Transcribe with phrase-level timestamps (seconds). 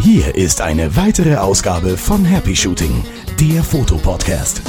[0.00, 3.04] Hier ist eine weitere Ausgabe von Happy Shooting,
[3.40, 4.62] der Fotopodcast.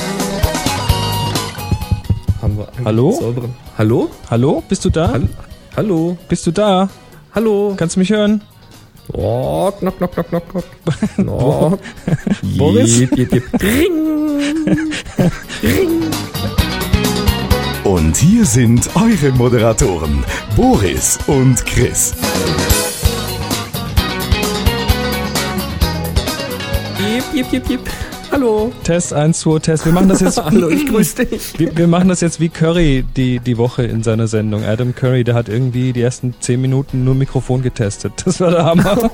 [2.41, 3.11] Haben wir einen Hallo?
[3.11, 4.09] sauberen- Hallo?
[4.29, 5.09] Hallo, bist du da?
[5.11, 5.27] Hallo?
[5.75, 6.17] Hallo?
[6.27, 6.89] Bist du da?
[7.35, 7.73] Hallo?
[7.77, 8.41] Kannst du mich hören?
[9.13, 10.65] Oh, knock, knock, knock, knock, knock.
[11.15, 11.79] Knock.
[12.57, 12.99] Boris?
[12.99, 13.43] Jep, jep.
[17.87, 20.21] Und hier sind eure Moderatoren,
[20.57, 22.13] Boris und Chris.
[26.99, 27.79] Jep, jep, jep, jep.
[28.29, 28.73] Hallo.
[28.83, 29.85] Test 1, 2, Test.
[29.85, 30.37] Wir machen das jetzt.
[30.43, 31.57] Hallo, ich grüße dich.
[31.57, 34.65] Wir, wir machen das jetzt wie Curry die, die Woche in seiner Sendung.
[34.65, 38.11] Adam Curry, der hat irgendwie die ersten 10 Minuten nur Mikrofon getestet.
[38.25, 39.09] Das war der Hammer.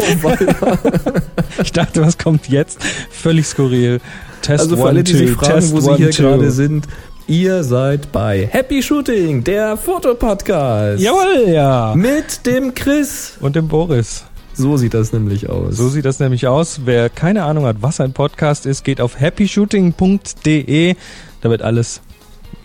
[1.62, 2.84] ich dachte, was kommt jetzt?
[3.12, 4.02] Völlig skurril.
[4.42, 6.23] Test Also für one, alle, die sich two, fragen, Test wo sie one, hier two.
[6.23, 6.88] gerade sind,
[7.27, 11.02] ihr seid bei Happy Shooting, der Fotopodcast.
[11.02, 11.94] Jawohl, ja.
[11.95, 13.38] Mit dem Chris.
[13.40, 14.26] Und dem Boris.
[14.54, 15.78] So sieht das nämlich aus.
[15.78, 16.81] So sieht das nämlich aus.
[16.86, 20.95] Wer keine Ahnung hat, was ein Podcast ist, geht auf happyshooting.de.
[21.42, 22.02] Da wird alles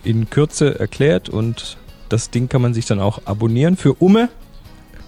[0.03, 1.77] in Kürze erklärt und
[2.09, 4.29] das Ding kann man sich dann auch abonnieren für Umme.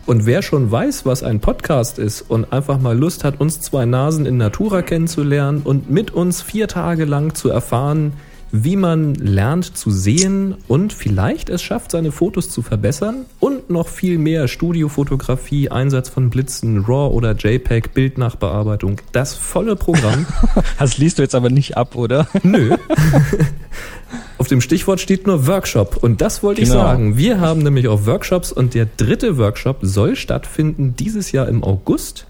[0.08, 3.86] Und wer schon weiß, was ein Podcast ist und einfach mal Lust hat, uns zwei
[3.86, 8.14] Nasen in Natura kennenzulernen und mit uns vier Tage lang zu erfahren,
[8.52, 13.88] wie man lernt zu sehen und vielleicht es schafft, seine Fotos zu verbessern und noch
[13.88, 20.26] viel mehr Studiofotografie, Einsatz von Blitzen, RAW oder JPEG, Bildnachbearbeitung, das volle Programm.
[20.80, 22.28] Das liest du jetzt aber nicht ab, oder?
[22.44, 22.76] Nö.
[24.38, 26.82] Auf dem Stichwort steht nur Workshop und das wollte ich Genau.
[26.82, 27.18] sagen.
[27.18, 32.26] Wir haben nämlich auch Workshops und der dritte Workshop soll stattfinden dieses Jahr im August.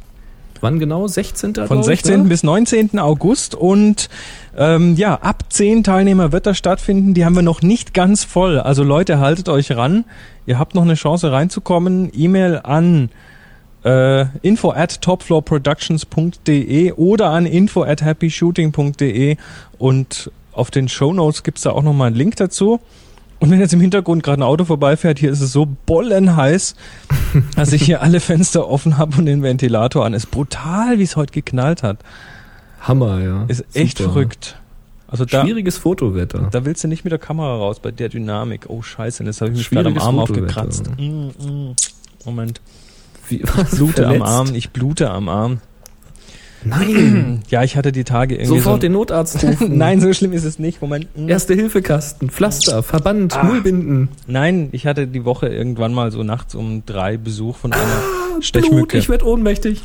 [0.62, 1.08] Wann genau?
[1.08, 1.56] 16.
[1.56, 2.24] Von glaub ich, 16.
[2.24, 2.30] ne?
[2.30, 3.00] bis 19.
[3.00, 4.10] August und
[4.56, 7.14] ähm, ja, ab 10 Teilnehmer wird das stattfinden.
[7.14, 8.60] Die haben wir noch nicht ganz voll.
[8.60, 10.06] Also Leute, haltet euch ran.
[10.46, 12.12] Ihr habt noch eine Chance reinzukommen.
[12.14, 13.10] E-Mail an
[13.84, 19.38] äh, info at topfloorproductions.de oder an info at happyshooting.de
[19.78, 22.80] und auf den Show Notes gibt's da auch nochmal einen Link dazu.
[23.42, 26.76] Und wenn jetzt im Hintergrund gerade ein Auto vorbeifährt, hier ist es so bollenheiß,
[27.56, 30.14] dass ich hier alle Fenster offen habe und den Ventilator an.
[30.14, 31.98] Ist brutal, wie es heute geknallt hat.
[32.82, 33.46] Hammer, ja.
[33.48, 34.12] Ist echt Super.
[34.12, 34.60] verrückt.
[35.08, 36.50] Also da, Schwieriges Fotowetter.
[36.52, 38.66] da willst du nicht mit der Kamera raus bei der Dynamik.
[38.70, 40.44] Oh Scheiße, das habe ich mich gerade am Arm Fotowetter.
[40.44, 40.92] aufgekratzt.
[41.00, 41.76] Mm, mm.
[42.26, 42.62] Moment.
[43.28, 44.32] Wie, was, Blute am verletzt?
[44.32, 45.62] Arm, ich blute am Arm.
[46.64, 47.42] Nein.
[47.50, 49.78] Ja, ich hatte die Tage irgendwie Sofort so den Notarzt rufen.
[49.78, 50.82] Nein, so schlimm ist es nicht.
[50.82, 51.08] Moment.
[51.18, 51.28] Mm.
[51.28, 53.44] Erste Hilfekasten, Pflaster, Verband, Ah.
[53.44, 54.10] Mullbinden.
[54.28, 57.84] Nein, ich hatte die Woche irgendwann mal so nachts um drei Besuch von einer
[58.32, 58.98] Blut, Stechmücke.
[58.98, 59.82] ich werde ohnmächtig.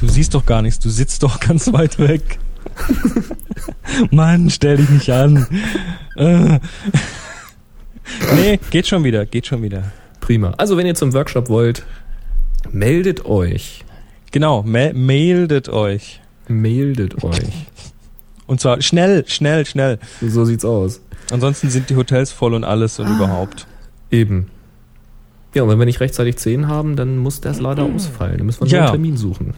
[0.00, 2.38] Du siehst doch gar nichts, du sitzt doch ganz weit weg.
[4.10, 5.46] Mann, stell dich nicht an.
[6.16, 6.58] Äh.
[8.34, 9.92] nee, geht schon wieder, geht schon wieder.
[10.20, 10.52] Prima.
[10.58, 11.84] Also wenn ihr zum Workshop wollt,
[12.70, 13.84] meldet euch.
[14.32, 16.20] Genau, mailet euch.
[16.48, 17.38] Meldet euch.
[18.46, 19.98] Und zwar schnell, schnell, schnell.
[20.20, 21.00] So, sieht's aus.
[21.30, 23.66] Ansonsten sind die Hotels voll und alles und überhaupt.
[24.10, 24.48] Eben.
[25.54, 28.38] Ja, und wenn wir nicht rechtzeitig 10 haben, dann muss das leider ausfallen.
[28.38, 28.80] Dann müssen wir einen Ja.
[28.80, 29.54] neuen Termin suchen.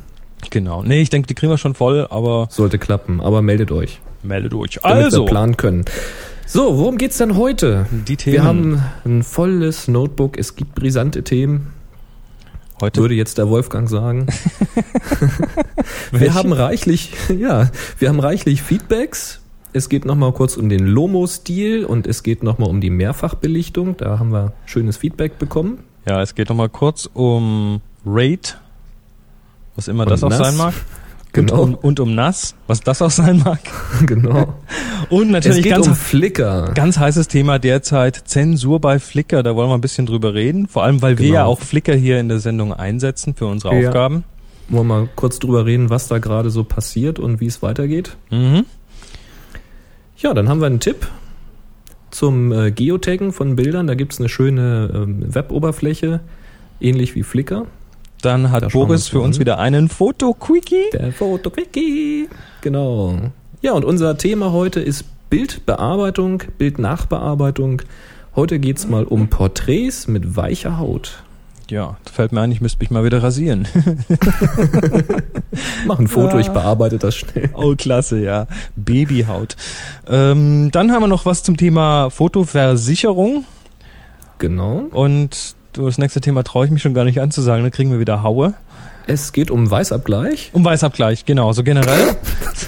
[0.51, 0.83] Genau.
[0.83, 4.53] Nee, ich denke, die kriegen wir schon voll, aber Sollte klappen, aber meldet euch, meldet
[4.55, 4.79] euch.
[4.83, 5.85] damit Also, wir planen können.
[6.47, 7.87] So, worum geht's denn heute?
[8.07, 8.35] die Themen.
[8.35, 11.69] Wir haben ein volles Notebook, es gibt brisante Themen,
[12.81, 14.27] heute würde jetzt der Wolfgang sagen.
[16.13, 19.41] Wir haben reichlich, ja, wir haben reichlich Feedbacks.
[19.73, 23.97] Es geht nochmal kurz um den Lomo-Stil und es geht nochmal um die Mehrfachbelichtung.
[23.97, 25.81] Da haben wir schönes Feedback bekommen.
[26.09, 28.59] Ja, es geht nochmal kurz um Raid,
[29.75, 30.39] was immer Und das auch nass.
[30.39, 30.75] sein mag.
[31.35, 31.63] Genau.
[31.63, 33.59] Und, um, und um Nass, was das auch sein mag.
[34.07, 34.55] genau.
[35.11, 36.71] Und Es natürlich geht ganz, um Flickr.
[36.75, 39.43] ganz heißes Thema derzeit, Zensur bei Flickr.
[39.43, 40.67] Da wollen wir ein bisschen drüber reden.
[40.69, 41.35] Vor allem, weil wir Genau.
[41.39, 43.89] ja auch Flickr hier in der Sendung einsetzen für unsere Ja.
[43.89, 44.25] Aufgaben.
[44.69, 48.17] Wollen wir mal kurz drüber reden, was da gerade so passiert und wie es weitergeht.
[48.31, 48.65] Mhm.
[50.17, 51.07] Ja, dann haben wir einen Tipp
[52.11, 53.87] zum äh, Geotaggen von Bildern.
[53.89, 56.21] Da gibt's eine schöne ähm, Web-Oberfläche,
[56.81, 57.67] ähnlich wie Flickr.
[58.25, 60.91] Dann hat Da Boris für uns wieder einen Foto-Quickie.
[60.95, 62.29] Der Fotoquickie.
[62.63, 63.19] Genau.
[63.61, 67.83] Ja, und unser Thema heute ist Bildbearbeitung, Bildnachbearbeitung.
[68.35, 71.23] Heute geht's mal um Porträts mit weicher Haut.
[71.71, 73.67] Ja, fällt mir ein, ich müsste mich mal wieder rasieren.
[75.87, 76.41] Mach ein Foto, Ja.
[76.41, 77.51] ich bearbeite das schnell.
[77.55, 78.47] Oh, klasse, ja.
[78.77, 79.57] Babyhaut.
[80.09, 83.45] Ähm, dann haben wir noch was zum Thema Fotoversicherung.
[84.39, 84.85] Genau.
[84.93, 88.23] Und das nächste Thema traue ich mich schon gar nicht anzusagen, dann kriegen wir wieder
[88.23, 88.55] Haue.
[89.07, 90.51] Es geht um Weißabgleich.
[90.55, 92.17] Um Weißabgleich, genau, so generell.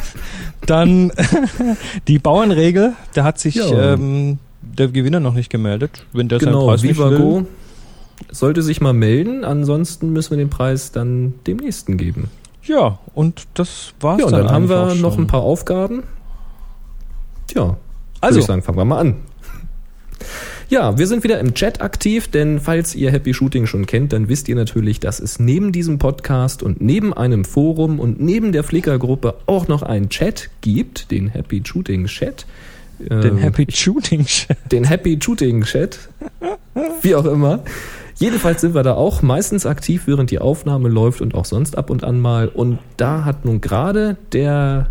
[0.67, 1.13] Dann
[2.09, 3.95] die Bauernregel, da hat sich Ja.
[3.95, 6.05] ähm, der Gewinner noch nicht gemeldet.
[6.13, 7.47] Wenn der seinen Genau, Preis nicht will, Vivago.
[8.33, 9.45] sollte sich mal melden.
[9.45, 12.31] Ansonsten müssen wir den Preis dann dem nächsten geben.
[12.65, 15.25] Ja, und das war's Ja, und dann, dann haben wir auch noch schon.
[15.25, 16.03] ein paar Aufgaben.
[17.47, 17.77] Tja,
[18.21, 19.17] also würde ich sagen, fangen wir mal an.
[20.69, 24.29] Ja, wir sind wieder im Chat aktiv, denn falls ihr Happy Shooting schon kennt, dann
[24.29, 28.65] wisst ihr natürlich, dass es neben diesem Podcast und neben einem Forum und neben der
[28.65, 32.47] Flickr-Gruppe auch noch einen Chat gibt, den Happy Shooting Chat.
[32.99, 34.57] Den Ähm, Happy Shooting Chat.
[34.73, 36.09] den Happy Shooting Chat.
[37.01, 37.61] Wie auch immer.
[38.17, 41.91] Jedenfalls sind wir da auch meistens aktiv, während die Aufnahme läuft und auch sonst ab
[41.91, 42.49] und an mal.
[42.49, 44.89] Und da hat nun gerade der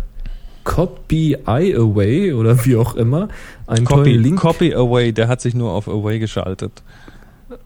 [0.66, 3.28] Copy Eye Away oder wie auch immer
[3.68, 4.40] einen tollen Copy, Link.
[4.40, 6.82] Copy Away, der hat sich nur auf Away geschaltet.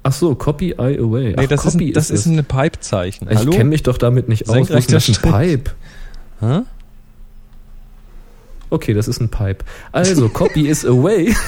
[0.03, 1.31] Ach so, Copy Eye Away.
[1.31, 3.27] Nee, Ach, das, ist, Copy ein, das ist ein Pipe-Zeichen.
[3.31, 4.71] Ich kenne mich doch damit nicht aus.
[4.71, 5.33] Was ist das ein.
[5.33, 5.71] Pipe?
[6.41, 6.61] Hä?
[8.69, 9.65] Okay, das ist ein Pipe.
[9.93, 11.35] Also, Copy is Away.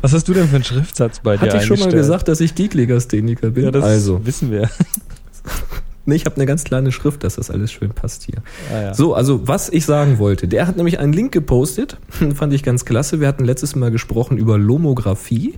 [0.00, 2.40] Was hast du denn für einen Schriftsatz bei dir Hatte ich schon mal gesagt, dass
[2.40, 3.64] ich Geeklegastheniker bin?
[3.64, 4.68] Ja, das also, wissen wir.
[6.06, 8.42] nee, ich habe eine ganz kleine Schrift, dass das alles schön passt hier.
[8.72, 8.94] Ah, ja.
[8.94, 11.98] So, also was ich sagen wollte, der hat nämlich einen Link gepostet,
[12.34, 13.20] fand ich ganz klasse.
[13.20, 15.54] Wir hatten letztes Mal gesprochen über Lomographie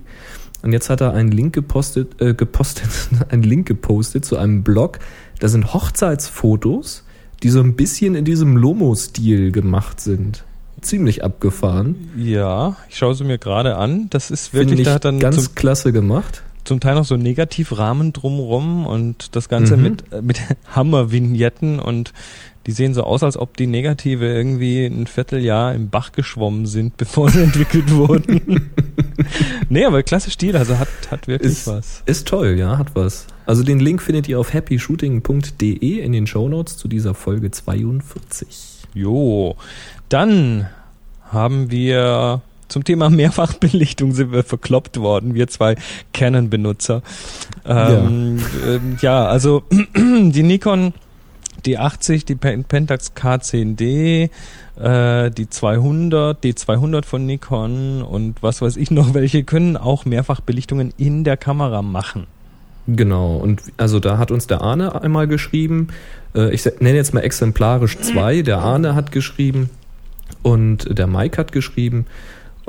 [0.61, 2.89] und jetzt hat er einen Link gepostet, äh, gepostet,
[3.29, 4.99] einen Link gepostet zu einem Blog.
[5.39, 7.05] Da sind Hochzeitsfotos,
[7.43, 10.43] die so ein bisschen in diesem Lomo-Stil gemacht sind.
[10.81, 12.09] Ziemlich abgefahren.
[12.17, 14.09] ja, ich schaue sie mir gerade an.
[14.09, 16.41] Das ist wirklich, ich da hat dann ganz klasse gemacht.
[16.69, 19.83] Zum Teil noch so Negativrahmen drumrum und das Ganze Mhm.
[19.83, 20.39] mit, äh, mit
[20.75, 22.13] Hammervignetten und
[22.65, 26.95] die sehen so aus, als ob die Negative irgendwie ein Vierteljahr im Bach geschwommen sind,
[26.97, 28.69] bevor sie entwickelt wurden.
[29.69, 32.03] nee, aber klasse Stil, also hat, hat wirklich Ist, was.
[32.05, 33.25] ist toll, ja, hat was.
[33.45, 38.47] Also den Link findet ihr auf happyshooting.de in den Shownotes zu dieser Folge 42.
[38.93, 39.55] Jo,
[40.09, 40.67] dann
[41.31, 45.75] haben wir zum Thema Mehrfachbelichtung sind wir verkloppt worden, wir zwei
[46.13, 47.01] Canon-Benutzer.
[47.65, 49.25] Ähm, ähm, ja.
[49.25, 49.63] also
[49.95, 50.93] die Nikon
[51.65, 54.29] D80, die Pen- Pentax K10D,
[54.79, 60.93] äh, die 200, D200 von Nikon und was weiß ich noch welche können auch Mehrfachbelichtungen
[60.97, 62.27] in der Kamera machen.
[62.87, 65.89] Genau, und also da hat uns der Arne einmal geschrieben,
[66.33, 69.69] äh, ich nenne jetzt mal exemplarisch zwei, der Arne hat geschrieben
[70.41, 72.05] und der Mike hat geschrieben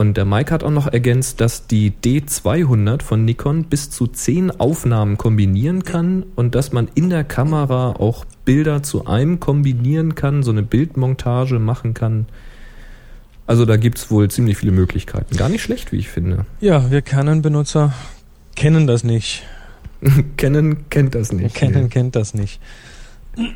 [0.01, 4.51] und der Mike hat auch noch ergänzt, dass die D200 von Nikon bis zu zehn
[4.51, 10.43] Aufnahmen kombinieren kann und dass man in der Kamera auch Bilder zu einem kombinieren kann,
[10.43, 12.25] so eine Bildmontage machen kann.
[13.47, 15.37] Also da gibt's wohl ziemlich viele Möglichkeiten.
[15.37, 16.47] Gar nicht schlecht, wie ich finde.
[16.63, 17.93] Ja, wir Canon-Benutzer
[18.57, 19.43] kennen das nicht.
[20.39, 21.55] Canon kennt das nicht.
[21.55, 22.59] Canon kennt das nicht.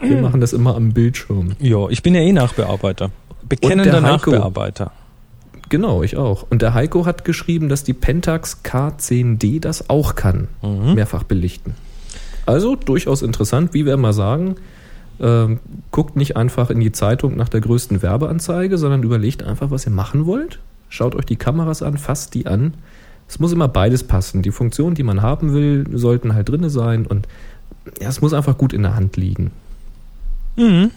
[0.02, 1.52] Wir machen das immer am Bildschirm.
[1.58, 3.12] Ja, ich bin ja eh Nachbearbeiter.
[3.48, 4.02] Bekennender.
[4.02, 4.92] Nachbearbeiter.
[5.68, 6.46] Genau, ich auch.
[6.50, 10.48] Und der Heiko hat geschrieben, dass die Pentax K10D das auch kann.
[10.62, 10.94] Mhm.
[10.94, 11.74] Mehrfach belichten.
[12.46, 14.56] Also durchaus interessant, wie wir immer sagen.
[15.20, 19.86] Ähm, guckt nicht einfach in die Zeitung nach der größten Werbeanzeige, sondern überlegt einfach, was
[19.86, 20.58] ihr machen wollt.
[20.88, 22.74] Schaut euch die Kameras an, fasst die an.
[23.28, 24.42] Es muss immer beides passen.
[24.42, 27.26] Die Funktionen, die man haben will, sollten halt drinne sein und
[28.00, 29.50] ja, es muss einfach gut in der Hand liegen.
[30.56, 30.90] Mhm.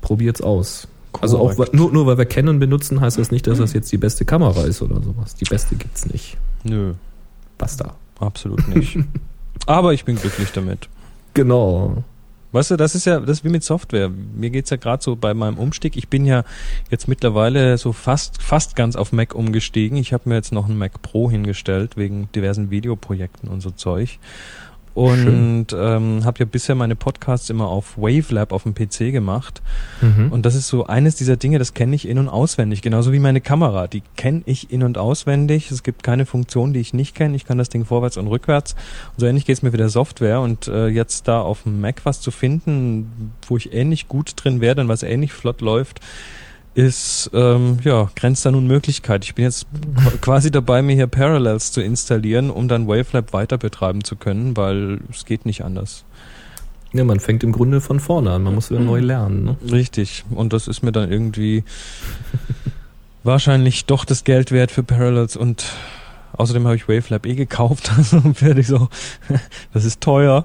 [0.00, 0.88] Probiert's aus.
[1.22, 1.74] Also auch Korrekt.
[1.74, 4.64] nur, nur weil wir Canon benutzen, heißt das nicht, dass das jetzt die beste Kamera
[4.64, 5.34] ist oder sowas.
[5.34, 6.36] Die beste gibt's nicht.
[6.64, 6.94] Nö,
[7.58, 7.94] Basta.
[8.18, 8.98] absolut nicht.
[9.66, 10.88] Aber ich bin glücklich damit.
[11.34, 12.04] Genau.
[12.52, 14.08] Weißt du, das ist ja, das ist wie mit Software.
[14.08, 15.96] Mir geht's ja gerade so bei meinem Umstieg.
[15.96, 16.44] Ich bin ja
[16.90, 19.98] jetzt mittlerweile so fast, fast ganz auf Mac umgestiegen.
[19.98, 24.18] Ich habe mir jetzt noch einen Mac Pro hingestellt, wegen diversen Videoprojekten und so Zeug.
[24.96, 29.60] Und ähm, habe ja bisher meine Podcasts immer auf Wavelab auf dem PC gemacht.
[30.00, 30.32] Mhm.
[30.32, 32.80] Und das ist so eines dieser Dinge, das kenne ich in- und auswendig.
[32.80, 33.88] Genauso wie meine Kamera.
[33.88, 35.70] Die kenne ich in- und auswendig.
[35.70, 37.36] Es gibt keine Funktion, die ich nicht kenne.
[37.36, 38.72] Ich kann das Ding vorwärts und rückwärts.
[38.72, 40.40] Und so ähnlich geht's mir mit der Software.
[40.40, 44.62] Und äh, jetzt da auf dem Mac was zu finden, wo ich ähnlich gut drin
[44.62, 46.00] werde und was ähnlich flott läuft,
[46.76, 49.24] ist, ähm, ja, grenzt an Unmöglichkeit.
[49.24, 49.66] Ich bin jetzt
[49.96, 54.56] qu- quasi dabei, mir hier Parallels zu installieren, um dann Wavelab weiter betreiben zu können,
[54.58, 56.04] weil es geht nicht anders.
[56.92, 58.42] ja, man fängt im Grunde von vorne an.
[58.42, 59.44] Man muss wieder neu lernen.
[59.44, 59.56] Ne?
[59.72, 60.24] Richtig.
[60.30, 61.64] Und das ist mir dann irgendwie
[63.24, 65.64] wahrscheinlich doch das Geld wert für Parallels und
[66.34, 68.88] außerdem habe ich Wavelab eh gekauft, also werde ich so,
[69.72, 70.44] das ist teuer.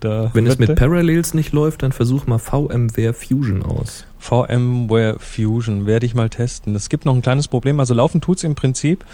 [0.00, 4.04] Da Wenn es mit Parallels nicht läuft, dann versuch mal VMware Fusion aus.
[4.18, 6.74] VMware Fusion werde ich mal testen.
[6.74, 9.04] Es gibt noch ein kleines Problem, also laufen tut's im Prinzip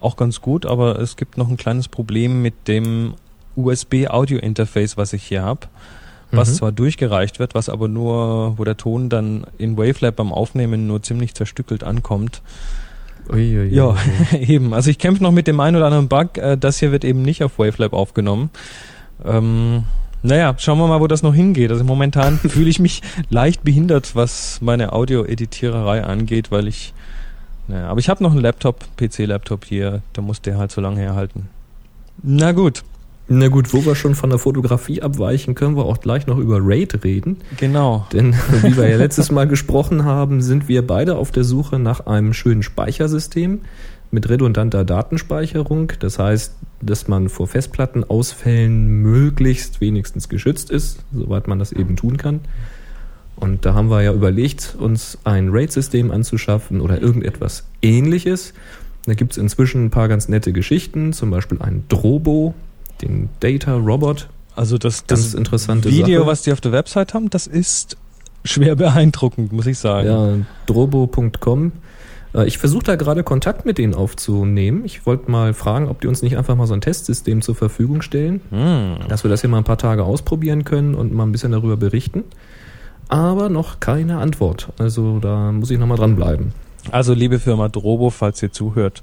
[0.00, 3.14] auch ganz gut, aber es gibt noch ein kleines Problem mit dem
[3.56, 5.62] USB Audio Interface, was ich hier habe.
[6.30, 6.54] Was Mhm.
[6.54, 11.02] zwar durchgereicht wird, was aber nur, wo der Ton dann in Wavelab beim Aufnehmen nur
[11.02, 12.42] ziemlich zerstückelt ankommt.
[13.30, 13.74] Uiuiui.
[13.74, 13.96] Ja,
[14.38, 14.74] eben.
[14.74, 16.38] Also ich kämpfe noch mit dem einen oder anderen Bug.
[16.38, 18.50] Äh, das hier wird eben nicht auf Wavelab aufgenommen.
[19.24, 19.84] Ähm,
[20.22, 21.70] naja, schauen wir mal, wo das noch hingeht.
[21.70, 26.94] Also momentan fühle ich mich leicht behindert, was meine Audio-Editiererei angeht, weil ich,
[27.66, 31.00] naja, aber ich habe noch einen Laptop, PC-Laptop hier, da muss der halt so lange
[31.00, 31.48] herhalten.
[32.22, 32.82] Na gut.
[33.30, 36.60] Na gut, wo wir schon von der Fotografie abweichen, können wir auch gleich noch über
[36.62, 37.36] RAID reden.
[37.58, 38.06] Genau.
[38.10, 42.06] Denn wie wir ja letztes Mal gesprochen haben, sind wir beide auf der Suche nach
[42.06, 43.60] einem schönen Speichersystem
[44.10, 45.92] mit redundanter Datenspeicherung.
[46.00, 52.16] Das heißt, dass man vor Festplattenausfällen möglichst wenigstens geschützt ist, soweit man das eben tun
[52.16, 52.40] kann.
[53.36, 58.52] Und da haben wir ja überlegt, uns ein RAID-System anzuschaffen oder irgendetwas ähnliches.
[59.06, 62.54] Da gibt es inzwischen ein paar ganz nette Geschichten, zum Beispiel ein Drobo,
[63.00, 64.28] den Data Robot.
[64.56, 66.30] Also das, das interessante Video, Sache.
[66.30, 67.96] was die auf der Website haben, das ist
[68.44, 70.08] schwer beeindruckend, muss ich sagen.
[70.08, 71.72] Ja, drobo.com.
[72.38, 74.84] Äh, ich versuche da gerade Kontakt mit denen aufzunehmen.
[74.84, 78.02] Ich wollte mal fragen, ob die uns nicht einfach mal so ein Testsystem zur Verfügung
[78.02, 79.08] stellen, hm.
[79.08, 81.76] dass wir das hier mal ein paar Tage ausprobieren können und mal ein bisschen darüber
[81.76, 82.24] berichten.
[83.08, 84.68] Aber noch keine Antwort.
[84.78, 86.52] Also da muss ich nochmal dranbleiben.
[86.90, 89.02] Also liebe Firma Drobo, falls ihr zuhört,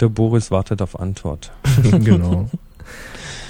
[0.00, 1.52] der Boris wartet auf Antwort.
[1.82, 2.48] genau.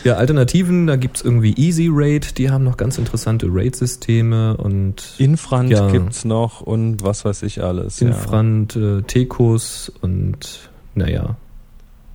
[0.05, 5.71] Ja, Alternativen, da gibt's irgendwie Easy Raid, die haben noch ganz interessante Raid-Systeme und Infront
[5.71, 8.03] ja, gibt's noch und was weiß ich alles.
[8.03, 8.99] Infront, ja.
[8.99, 11.37] äh, Tecos und naja,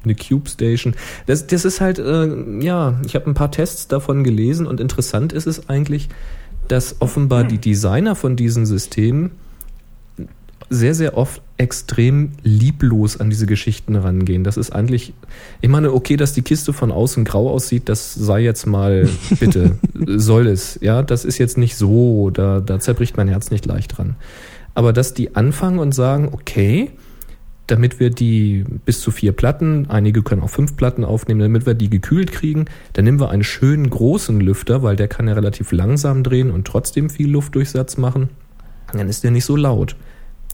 [0.03, 0.95] eine Cube Station.
[1.25, 2.27] Das, das ist halt, äh,
[2.61, 6.09] ja, ich habe ein paar Tests davon gelesen und interessant ist es eigentlich,
[6.67, 9.31] dass offenbar die Designer von diesen Systemen
[10.69, 14.43] sehr, sehr oft extrem lieblos an diese Geschichten rangehen.
[14.43, 15.13] Das ist eigentlich,
[15.61, 19.09] ich meine, okay, dass die Kiste von außen grau aussieht, das sei jetzt mal,
[19.39, 20.79] bitte, soll es.
[20.81, 24.15] Ja, das ist jetzt nicht so, da, da zerbricht mein Herz nicht leicht dran.
[24.75, 26.91] Aber dass die anfangen und sagen, okay,
[27.67, 31.73] damit wir die bis zu vier Platten, einige können auch fünf Platten aufnehmen, damit wir
[31.73, 35.71] die gekühlt kriegen, dann nehmen wir einen schönen großen Lüfter, weil der kann ja relativ
[35.71, 38.29] langsam drehen und trotzdem viel Luftdurchsatz machen.
[38.93, 39.95] Dann ist der nicht so laut.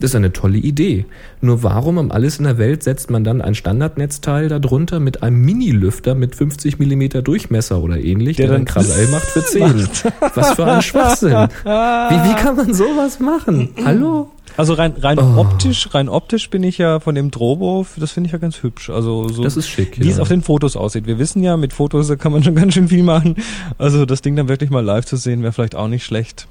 [0.00, 1.06] Das ist eine tolle Idee.
[1.40, 5.40] Nur warum um alles in der Welt setzt man dann ein Standardnetzteil darunter mit einem
[5.40, 9.88] Mini-Lüfter mit 50 mm Durchmesser oder ähnlich, der, der dann Krawall macht für 10?
[10.34, 11.32] Was für ein Schwachsinn.
[11.32, 13.70] Wie, wie kann man sowas machen?
[13.84, 14.30] Hallo?
[14.56, 15.40] Also rein, rein oh.
[15.40, 18.90] optisch, rein optisch bin ich ja von dem Drobo, das finde ich ja ganz hübsch.
[18.90, 20.12] Also so, das ist schick, wie ja.
[20.12, 21.06] es auf den Fotos aussieht.
[21.06, 23.36] Wir wissen ja, mit Fotos da kann man schon ganz schön viel machen.
[23.78, 26.48] Also das Ding dann wirklich mal live zu sehen, wäre vielleicht auch nicht schlecht.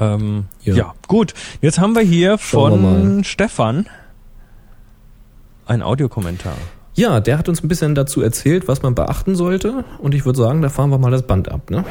[0.00, 0.74] Ähm, ja.
[0.74, 0.94] ja.
[1.06, 1.34] gut.
[1.60, 3.86] Jetzt haben wir hier Schauen von wir Stefan
[5.66, 6.56] ein Audiokommentar.
[6.94, 9.84] Ja, der hat uns ein bisschen dazu erzählt, was man beachten sollte.
[9.98, 11.70] Und ich würde sagen, da fahren wir mal das Band ab.
[11.70, 11.84] Ne?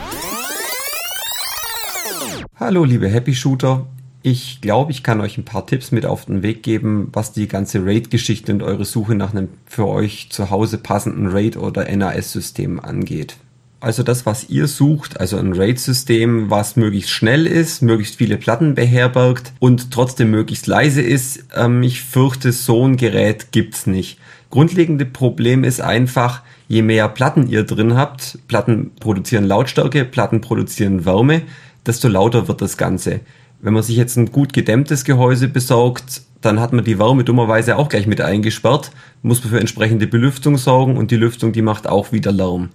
[2.56, 3.86] Hallo, liebe Happy Shooter.
[4.22, 7.50] Ich glaube, ich kann euch ein paar Tipps mit auf den Weg geben, was die
[7.50, 12.80] ganze RAID-Geschichte und eure Suche nach einem für euch zu Hause passenden RAID- oder NAS-System
[12.80, 13.36] angeht
[13.84, 18.76] also das, was ihr sucht, also ein RAID-System, was möglichst schnell ist, möglichst viele Platten
[18.76, 21.46] beherbergt und trotzdem möglichst leise ist.
[21.54, 24.20] Ähm, ich fürchte, so ein Gerät gibt's nicht.
[24.50, 31.06] Grundlegende Problem ist einfach, je mehr Platten ihr drin habt, Platten produzieren Lautstärke, Platten produzieren
[31.06, 31.42] Wärme,
[31.86, 33.20] desto lauter wird das Ganze.
[33.62, 37.76] Wenn man sich jetzt ein gut gedämmtes Gehäuse besorgt, dann hat man die Wärme dummerweise
[37.76, 38.92] auch gleich mit eingesperrt,
[39.24, 42.70] muss man für entsprechende Belüftung sorgen und die Lüftung, die macht auch wieder Lärm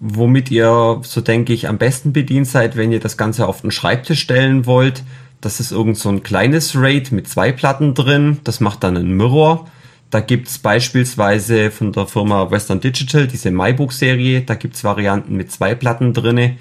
[0.00, 3.70] womit ihr, so denke ich, am besten bedient seid, wenn ihr das Ganze auf den
[3.70, 5.02] Schreibtisch stellen wollt.
[5.40, 8.38] Das ist irgend so ein kleines RAID mit zwei Platten drin.
[8.44, 9.68] Das macht dann einen Mirror.
[10.10, 14.42] Da gibt's beispielsweise von der Firma Western Digital diese MyBook-Serie.
[14.42, 16.56] Da gibt's Varianten mit zwei Platten drinne.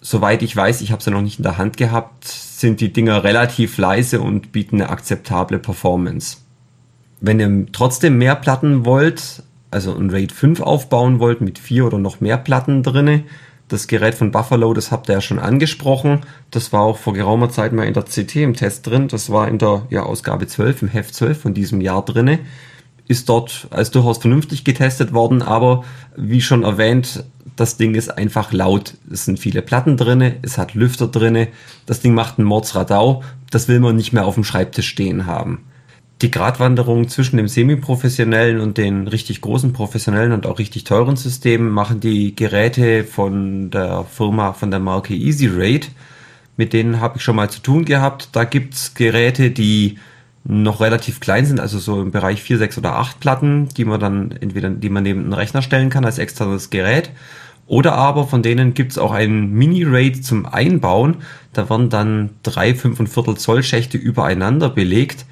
[0.00, 3.22] Soweit ich weiß, ich habe sie noch nicht in der Hand gehabt, sind die Dinger
[3.22, 6.38] relativ leise und bieten eine akzeptable Performance.
[7.20, 11.98] Wenn ihr trotzdem mehr Platten wollt, also ein RAID 5 aufbauen wollt mit vier oder
[11.98, 13.24] noch mehr Platten drinne,
[13.72, 16.20] das Gerät von Buffalo, das habt ihr ja schon angesprochen.
[16.50, 19.08] Das war auch vor geraumer Zeit mal in der CT im Test drin.
[19.08, 22.40] Das war in der ja, Ausgabe 12, im Heft 12 von diesem Jahr drinne.
[23.08, 25.84] Ist dort als durchaus vernünftig getestet worden, aber
[26.16, 27.24] wie schon erwähnt,
[27.56, 28.94] das Ding ist einfach laut.
[29.10, 31.48] Es sind viele Platten drinne, es hat Lüfter drinne.
[31.86, 33.22] Das Ding macht einen Mordsradau.
[33.50, 35.64] Das will man nicht mehr auf dem Schreibtisch stehen haben
[36.22, 41.68] die Gratwanderung zwischen dem semi-professionellen und den richtig großen professionellen und auch richtig teuren Systemen
[41.68, 45.90] machen die Geräte von der Firma, von der Marke Easy Raid.
[46.56, 48.28] Mit denen habe ich schon mal zu tun gehabt.
[48.32, 49.98] Da gibt's Geräte, die
[50.44, 54.00] noch relativ klein sind, also so im Bereich 4, 6 oder 8 Platten, die man
[54.00, 57.10] dann entweder, die man neben den Rechner stellen kann als externes Gerät.
[57.66, 61.16] Oder aber von denen gibt's auch einen Mini-RAID zum Einbauen.
[61.52, 65.26] Da werden dann drei, fünf und Viertel Zoll Schächte übereinander belegt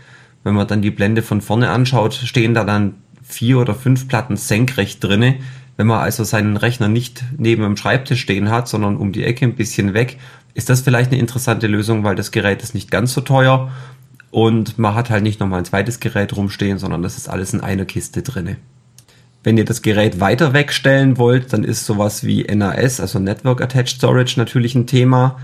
[0.44, 4.37] Wenn man dann die Blende von vorne anschaut, stehen da dann vier oder fünf Platten
[4.37, 5.37] senkrecht drinne.
[5.76, 9.44] Wenn man also seinen Rechner nicht neben dem Schreibtisch stehen hat, sondern um die Ecke
[9.44, 10.18] ein bisschen weg,
[10.54, 13.70] ist das vielleicht eine interessante Lösung, weil das Gerät ist nicht ganz so teuer
[14.30, 17.61] und man hat halt nicht nochmal ein zweites Gerät rumstehen, sondern das ist alles in
[17.61, 18.56] einer Kiste drinne.
[19.42, 23.97] Wenn ihr das Gerät weiter wegstellen wollt, dann ist sowas wie NAS, also Network Attached
[23.97, 25.38] Storage, natürlich ein Thema.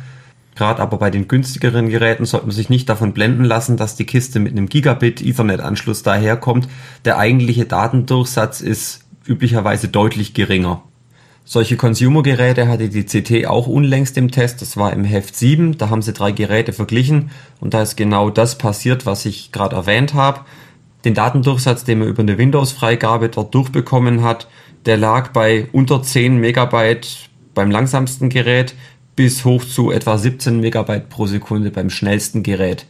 [0.57, 4.07] Gerade aber bei den günstigeren Geräten sollte man sich nicht davon blenden lassen, dass die
[4.07, 6.67] Kiste mit einem Gigabit Ethernet-Anschluss daherkommt.
[7.05, 10.83] Der eigentliche Datendurchsatz ist üblicherweise deutlich geringer.
[11.45, 15.91] Solche Consumer-Geräte hatte die CT auch unlängst im Test, das war im Heft 7, da
[15.91, 20.15] haben sie drei Geräte verglichen und da ist genau das passiert, was ich gerade erwähnt
[20.15, 20.41] habe.
[21.05, 24.49] Den Datendurchsatz, den man über eine Windows-Freigabe dort durchbekommen hat,
[24.87, 28.75] der lag bei unter 10 Megabyte beim langsamsten Gerät
[29.17, 32.87] bis hoch zu etwa 17 Megabyte pro Sekunde beim schnellsten Gerät.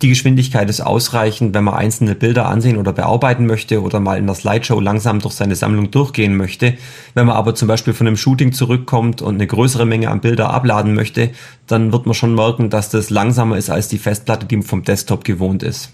[0.00, 4.26] Die Geschwindigkeit ist ausreichend, wenn man einzelne Bilder ansehen oder bearbeiten möchte oder mal in
[4.26, 6.74] der Slideshow langsam durch seine Sammlung durchgehen möchte.
[7.14, 10.50] Wenn man aber zum Beispiel von einem Shooting zurückkommt und eine größere Menge an Bilder
[10.50, 11.30] abladen möchte,
[11.66, 14.84] dann wird man schon merken, dass das langsamer ist als die Festplatte, die man vom
[14.84, 15.90] Desktop gewohnt ist.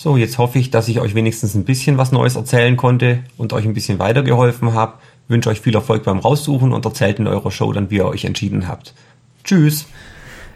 [0.00, 3.52] So, jetzt hoffe ich, dass ich euch wenigstens ein bisschen was Neues erzählen konnte und
[3.52, 4.92] euch ein bisschen weitergeholfen habe.
[5.26, 8.24] Wünsche euch viel Erfolg beim Raussuchen und erzählt in eurer Show dann, wie ihr euch
[8.24, 8.94] entschieden habt.
[9.42, 9.86] Tschüss!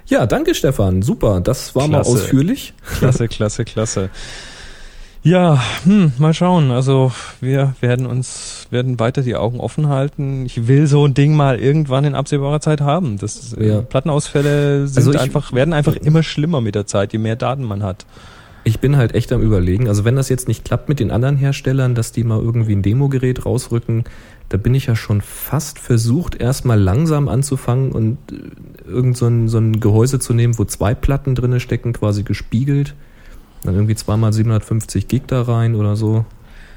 [0.06, 1.02] Ja, danke Stefan.
[1.02, 2.08] Super, das war klasse.
[2.08, 2.72] mal ausführlich.
[2.98, 4.10] Klasse, klasse, klasse.
[5.24, 6.70] Ja, hm, mal schauen.
[6.70, 10.46] Also wir werden uns werden weiter die Augen offen halten.
[10.46, 13.18] Ich will so ein Ding mal irgendwann in absehbarer Zeit haben.
[13.18, 13.82] Das äh, ja.
[13.82, 17.64] Plattenausfälle sind also ich, einfach werden einfach immer schlimmer mit der Zeit, je mehr Daten
[17.64, 18.06] man hat.
[18.64, 19.88] Ich bin halt echt am überlegen.
[19.88, 22.82] Also wenn das jetzt nicht klappt mit den anderen Herstellern, dass die mal irgendwie ein
[22.82, 24.04] Demogerät rausrücken,
[24.48, 29.48] da bin ich ja schon fast versucht, erstmal langsam anzufangen und äh, irgend so ein,
[29.48, 32.94] so ein Gehäuse zu nehmen, wo zwei Platten drinne stecken, quasi gespiegelt.
[33.64, 36.24] Dann irgendwie zweimal 750 Gig da rein oder so.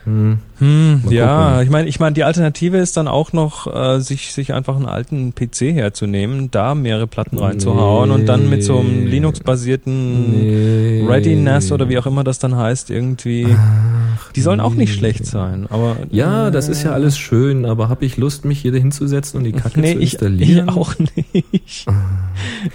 [0.05, 0.38] Hm.
[0.59, 4.53] Hm, ja, ich meine, ich meine, die Alternative ist dann auch noch, äh, sich sich
[4.53, 8.15] einfach einen alten PC herzunehmen, da mehrere Platten reinzuhauen nee.
[8.15, 11.05] und dann mit so einem Linux-basierten nee.
[11.05, 13.48] ReadyNAS oder wie auch immer das dann heißt, irgendwie.
[13.50, 14.63] Ach, die sollen nee.
[14.63, 18.15] auch nicht schlecht sein, aber ja, äh, das ist ja alles schön, aber habe ich
[18.15, 20.68] Lust, mich hier hinzusetzen und die Kacke nee, zu installieren?
[20.70, 20.96] Ich, ich auch
[21.33, 21.87] nicht.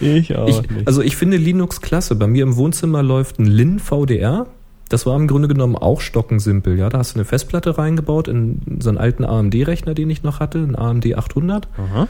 [0.00, 0.86] ich auch ich, nicht.
[0.86, 2.16] Also ich finde Linux klasse.
[2.16, 4.46] Bei mir im Wohnzimmer läuft ein Lin VDR
[4.90, 6.76] das war im Grunde genommen auch stockensimpel.
[6.76, 10.40] Ja, da hast du eine Festplatte reingebaut in so einen alten AMD-Rechner, den ich noch
[10.40, 11.68] hatte, einen AMD 800.
[11.78, 12.08] Aha.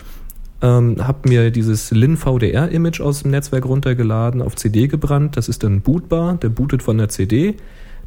[0.62, 5.36] Ähm, hab mir dieses Lin VDR-Image aus dem Netzwerk runtergeladen, auf CD gebrannt.
[5.36, 7.56] Das ist dann bootbar, der bootet von der CD.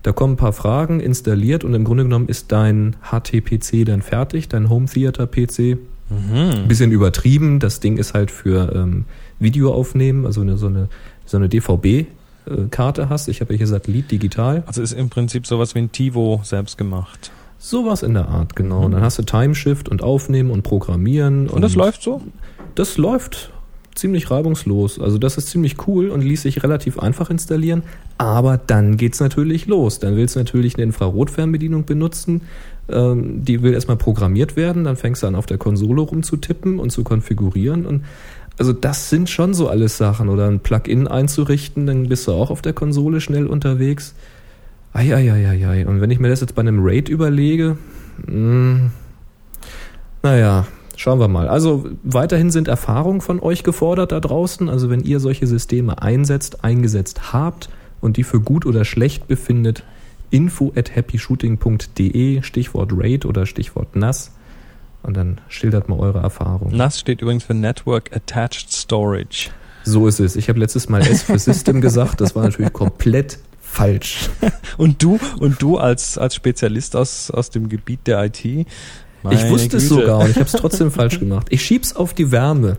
[0.02, 4.50] Da kommen ein paar Fragen installiert und im Grunde genommen ist dein HTPC dann fertig,
[4.50, 5.78] dein Home Theater PC.
[6.10, 6.68] Mhm.
[6.68, 7.60] Bisschen übertrieben.
[7.60, 9.06] Das Ding ist halt für ähm,
[9.40, 10.90] Video aufnehmen, also eine, so eine
[11.26, 12.08] so eine DVB
[12.72, 13.28] Karte hast.
[13.28, 14.64] Ich habe hier Satellit digital.
[14.66, 17.32] Also ist im Prinzip sowas wie ein TiVo selbst gemacht.
[17.58, 18.84] Sowas in der Art, genau.
[18.84, 21.44] Und dann hast du Timeshift und Aufnehmen und Programmieren.
[21.44, 22.22] Und, und das läuft so?
[22.76, 23.54] Das läuft
[23.96, 25.00] ziemlich reibungslos.
[25.00, 27.84] Also das ist ziemlich cool und ließ sich relativ einfach installieren.
[28.18, 30.00] Aber dann geht's natürlich los.
[30.00, 32.42] Dann willst du natürlich eine Infrarotfernbedienung benutzen.
[32.90, 34.84] Ähm, die will erstmal programmiert werden.
[34.84, 37.86] Dann fängst du an, auf der Konsole rumzutippen und zu konfigurieren.
[37.86, 38.04] Und
[38.58, 40.30] also das sind schon so alles Sachen.
[40.30, 44.16] Oder ein Plugin einzurichten, dann bist du auch auf der Konsole schnell unterwegs.
[44.94, 45.88] Eieieiei.
[45.88, 47.78] Und wenn ich mir das jetzt bei einem Raid überlege,
[48.28, 48.92] mh, hm,
[50.22, 51.48] naja, schauen wir mal.
[51.48, 54.70] Also weiterhin sind Erfahrungen von euch gefordert da draußen.
[54.70, 57.70] Also wenn ihr solche Systeme einsetzt, eingesetzt habt
[58.02, 59.84] und die für gut oder schlecht befindet,
[60.30, 64.32] info at happyshooting.de, Stichwort Raid oder Stichwort NAS.
[65.04, 66.76] Und dann schildert mal eure Erfahrungen.
[66.76, 69.50] NAS steht übrigens für Network Attached Storage.
[69.84, 70.36] So ist es.
[70.36, 72.22] Ich habe letztes Mal S für System gesagt.
[72.22, 74.30] Das war natürlich komplett falsch.
[74.78, 78.46] und du und du als als Spezialist aus aus dem Gebiet der IT.
[78.46, 78.66] Ich
[79.50, 79.78] wusste Güte.
[79.78, 81.48] es sogar und ich habe es trotzdem falsch gemacht.
[81.50, 82.78] Ich schieb's auf die Wärme.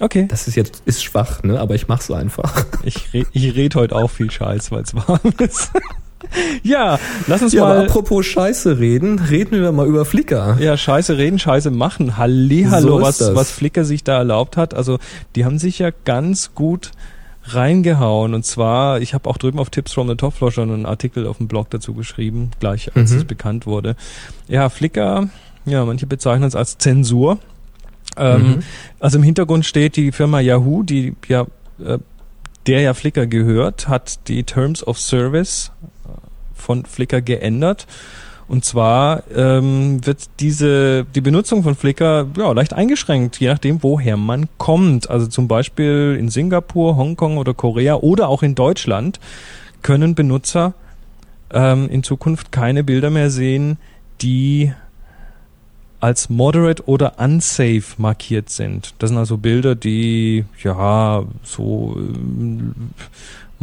[0.00, 0.26] Okay.
[0.28, 1.60] Das ist jetzt ist schwach, ne?
[1.60, 2.66] Aber ich mach's einfach.
[2.84, 5.70] Ich red, ich red heute auch viel Scheiß, weil es warm ist.
[6.62, 7.76] ja, lass uns ja, mal.
[7.76, 10.58] Aber apropos Scheiße reden, reden wir mal über Flickr.
[10.60, 12.16] Ja, Scheiße reden, Scheiße machen.
[12.16, 13.34] Hallihallo, so was, das.
[13.34, 14.74] was Flickr sich da erlaubt hat.
[14.74, 14.98] Also,
[15.34, 16.92] die haben sich ja ganz gut
[17.44, 18.34] reingehauen.
[18.34, 21.26] Und zwar, ich habe auch drüben auf Tips from the Top Floor schon einen Artikel
[21.26, 23.18] auf dem Blog dazu geschrieben, gleich als mhm.
[23.18, 23.96] es bekannt wurde.
[24.48, 25.28] Ja, Flickr,
[25.66, 27.38] ja, manche bezeichnen es als Zensur.
[28.16, 28.58] Ähm, mhm.
[29.00, 31.46] Also im Hintergrund steht die Firma Yahoo, die ja
[31.84, 31.98] äh,
[32.66, 35.70] der ja Flickr gehört, hat die Terms of Service
[36.64, 37.86] von Flickr geändert.
[38.46, 44.16] Und zwar ähm, wird diese die Benutzung von Flickr ja, leicht eingeschränkt, je nachdem, woher
[44.16, 45.08] man kommt.
[45.08, 49.18] Also zum Beispiel in Singapur, Hongkong oder Korea oder auch in Deutschland
[49.82, 50.74] können Benutzer
[51.52, 53.78] ähm, in Zukunft keine Bilder mehr sehen,
[54.20, 54.72] die
[56.00, 58.94] als moderate oder unsafe markiert sind.
[58.98, 61.96] Das sind also Bilder, die ja so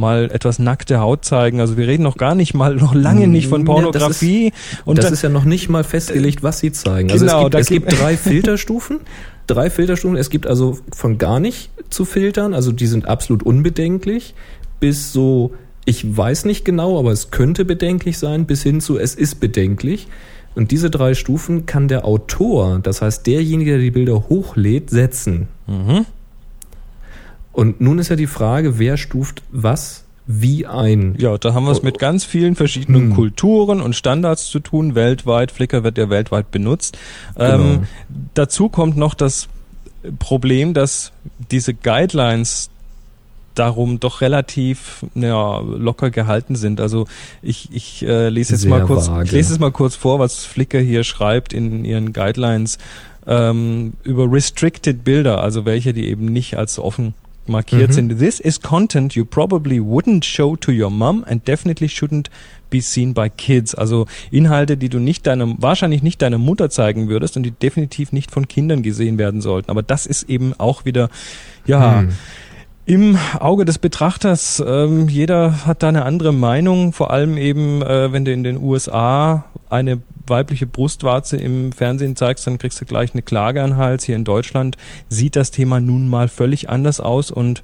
[0.01, 1.61] mal etwas nackte Haut zeigen.
[1.61, 4.45] Also wir reden noch gar nicht mal, noch lange nicht von Pornografie.
[4.45, 7.07] Ja, das ist, und das, das ist ja noch nicht mal festgelegt, was sie zeigen.
[7.07, 8.99] Genau, also es gibt, es gibt drei Filterstufen.
[9.47, 10.17] Drei Filterstufen.
[10.17, 14.33] Es gibt also von gar nicht zu filtern, also die sind absolut unbedenklich,
[14.79, 15.53] bis so,
[15.85, 20.07] ich weiß nicht genau, aber es könnte bedenklich sein, bis hin zu, es ist bedenklich.
[20.53, 25.47] Und diese drei Stufen kann der Autor, das heißt derjenige, der die Bilder hochlädt, setzen.
[25.65, 26.05] Mhm.
[27.51, 31.15] Und nun ist ja die Frage, wer stuft was wie ein.
[31.17, 33.15] Ja, da haben wir es mit ganz vielen verschiedenen hm.
[33.15, 34.95] Kulturen und Standards zu tun.
[34.95, 36.97] Weltweit, Flickr wird ja weltweit benutzt.
[37.35, 37.53] Genau.
[37.53, 37.87] Ähm,
[38.33, 39.49] dazu kommt noch das
[40.19, 41.11] Problem, dass
[41.51, 42.69] diese Guidelines
[43.55, 46.79] darum doch relativ ja, locker gehalten sind.
[46.79, 47.07] Also
[47.41, 50.45] ich, ich äh, lese jetzt Sehr mal kurz, ich lese es mal kurz vor, was
[50.45, 52.77] Flickr hier schreibt in ihren Guidelines
[53.27, 57.13] ähm, über restricted Bilder, also welche, die eben nicht als offen
[57.47, 57.93] markiert mhm.
[57.93, 58.19] sind.
[58.19, 62.27] This is content you probably wouldn't show to your mom and definitely shouldn't
[62.69, 63.75] be seen by kids.
[63.75, 68.11] Also Inhalte, die du nicht deinem, wahrscheinlich nicht deiner Mutter zeigen würdest und die definitiv
[68.11, 69.69] nicht von Kindern gesehen werden sollten.
[69.69, 71.09] Aber das ist eben auch wieder,
[71.65, 72.09] ja, mhm
[72.91, 74.61] im Auge des Betrachters.
[74.67, 78.61] Ähm, jeder hat da eine andere Meinung, vor allem eben, äh, wenn du in den
[78.61, 84.03] USA eine weibliche Brustwarze im Fernsehen zeigst, dann kriegst du gleich eine Klage an Hals.
[84.03, 84.75] Hier in Deutschland
[85.07, 87.63] sieht das Thema nun mal völlig anders aus und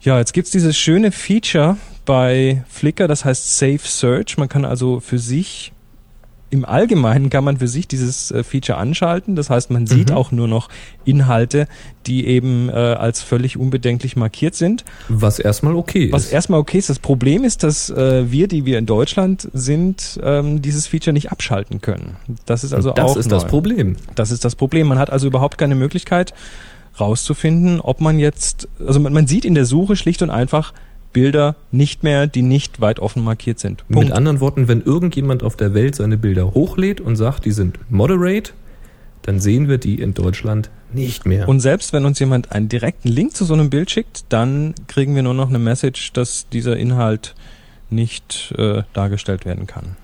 [0.00, 4.38] ja, jetzt gibt's dieses schöne Feature bei Flickr, das heißt Safe Search.
[4.38, 5.72] Man kann also für sich
[6.50, 9.36] im Allgemeinen kann man für sich dieses äh, Feature anschalten.
[9.36, 10.16] Das heißt, man sieht mhm.
[10.16, 10.68] auch nur noch
[11.04, 11.68] Inhalte,
[12.06, 14.84] die eben äh, als völlig unbedenklich markiert sind.
[15.08, 16.12] Was erstmal okay ist.
[16.12, 16.90] Was erstmal okay ist.
[16.90, 21.30] Das Problem ist, dass äh, wir, die wir in Deutschland sind, ähm, dieses Feature nicht
[21.30, 22.16] abschalten können.
[22.46, 23.14] Das ist also das auch.
[23.14, 23.36] Das ist neu.
[23.36, 23.96] das Problem.
[24.16, 24.88] Das ist das Problem.
[24.88, 26.34] Man hat also überhaupt keine Möglichkeit
[26.98, 30.72] rauszufinden, ob man jetzt, also man, man sieht in der Suche schlicht und einfach,
[31.12, 33.86] Bilder nicht mehr, die nicht weit offen markiert sind.
[33.88, 34.08] Punkt.
[34.08, 37.78] Mit anderen Worten, wenn irgendjemand auf der Welt seine Bilder hochlädt und sagt, die sind
[37.90, 38.52] moderate,
[39.22, 41.48] dann sehen wir die in Deutschland nicht mehr.
[41.48, 45.14] Und selbst wenn uns jemand einen direkten Link zu so einem Bild schickt, dann kriegen
[45.14, 47.34] wir nur noch eine Message, dass dieser Inhalt
[47.90, 49.96] nicht äh, dargestellt werden kann.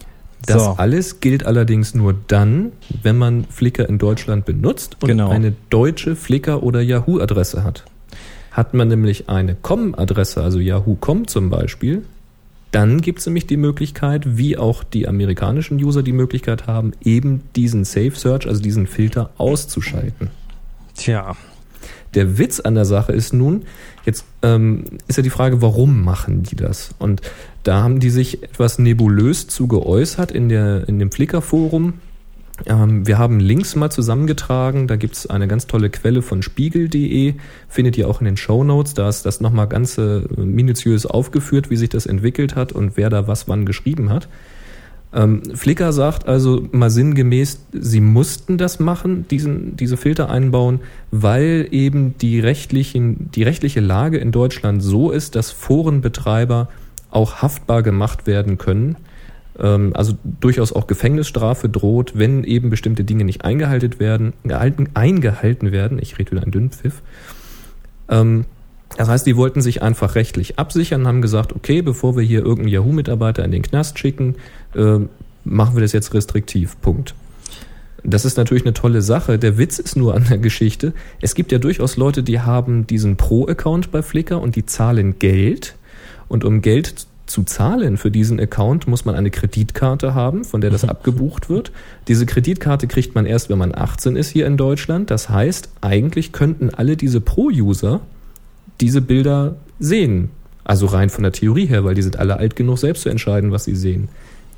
[0.45, 0.71] Das so.
[0.77, 5.31] alles gilt allerdings nur dann, wenn man Flickr in Deutschland benutzt und genau.
[5.31, 7.85] eine deutsche Flickr- oder Yahoo-Adresse hat.
[8.57, 12.07] Hat man nämlich eine COM-Adresse, also Yahoo.com zum Beispiel,
[12.71, 17.42] dann gibt es nämlich die Möglichkeit, wie auch die amerikanischen User die Möglichkeit haben, eben
[17.55, 20.31] diesen Safe Search, also diesen Filter auszuschalten.
[20.95, 21.37] Tja.
[22.14, 23.64] Der Witz an der Sache ist nun,
[24.07, 26.95] jetzt ähm, ist ja die Frage, warum machen die das?
[26.99, 27.21] Und
[27.62, 32.01] da haben die sich etwas nebulös zu geäußert in, der, in dem Flickr-Forum.
[32.64, 34.87] Ähm, wir haben Links mal zusammengetragen.
[34.87, 37.35] Da gibt es eine ganz tolle Quelle von spiegel.de.
[37.69, 38.95] Findet ihr auch in den Show Notes.
[38.95, 43.11] Da ist das nochmal ganz äh, minutiös aufgeführt, wie sich das entwickelt hat und wer
[43.11, 44.29] da was wann geschrieben hat.
[45.12, 51.69] Ähm, Flickr sagt also mal sinngemäß, sie mussten das machen, diesen, diese Filter einbauen, weil
[51.71, 56.69] eben die, rechtlichen, die rechtliche Lage in Deutschland so ist, dass Forenbetreiber
[57.11, 58.97] auch haftbar gemacht werden können
[59.61, 65.73] ähm, also durchaus auch Gefängnisstrafe droht, wenn eben bestimmte Dinge nicht eingehalten werden, gehalten, eingehalten
[65.73, 65.99] werden.
[66.01, 67.03] Ich rede wieder ein Dünnpfiff.
[68.09, 68.45] Ähm,
[68.97, 72.69] das heißt, die wollten sich einfach rechtlich absichern, haben gesagt, okay, bevor wir hier irgendeinen
[72.69, 74.37] Yahoo-Mitarbeiter in den Knast schicken,
[74.75, 75.01] äh,
[75.45, 76.81] machen wir das jetzt restriktiv.
[76.81, 77.14] Punkt.
[78.05, 79.38] Das ist natürlich eine tolle Sache.
[79.38, 80.92] Der Witz ist nur an der Geschichte.
[81.21, 85.75] Es gibt ja durchaus Leute, die haben diesen Pro-Account bei Flickr und die zahlen Geld.
[86.29, 90.70] Und um Geld zu zahlen für diesen Account muss man eine Kreditkarte haben, von der
[90.70, 90.90] das mhm.
[90.90, 91.72] abgebucht wird.
[92.08, 95.10] Diese Kreditkarte kriegt man erst, wenn man 18 ist hier in Deutschland.
[95.10, 98.00] Das heißt, eigentlich könnten alle diese Pro-User
[98.80, 100.30] diese Bilder sehen.
[100.64, 103.52] Also rein von der Theorie her, weil die sind alle alt genug, selbst zu entscheiden,
[103.52, 104.08] was sie sehen.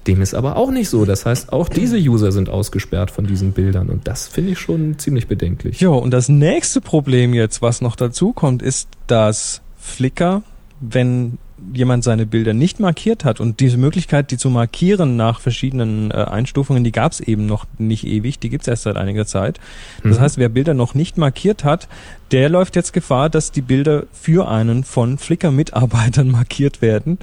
[0.07, 1.05] Dem ist aber auch nicht so.
[1.05, 3.91] Das heißt, auch diese User sind ausgesperrt von diesen Bildern.
[3.91, 5.81] Und das finde ich schon ziemlich bedenklich.
[5.81, 10.43] Ja, und das nächste Problem jetzt, was noch dazu kommt, ist, dass Flickr,
[10.81, 11.37] wenn
[11.73, 16.15] jemand seine Bilder nicht markiert hat und diese Möglichkeit, die zu markieren nach verschiedenen äh,
[16.15, 19.59] Einstufungen, die gab es eben noch nicht ewig, die gibt es erst seit einiger Zeit.
[20.03, 20.21] Das mhm.
[20.21, 21.89] heißt, wer Bilder noch nicht markiert hat,
[22.31, 27.19] der läuft jetzt Gefahr, dass die Bilder für einen von Flickr-Mitarbeitern markiert werden.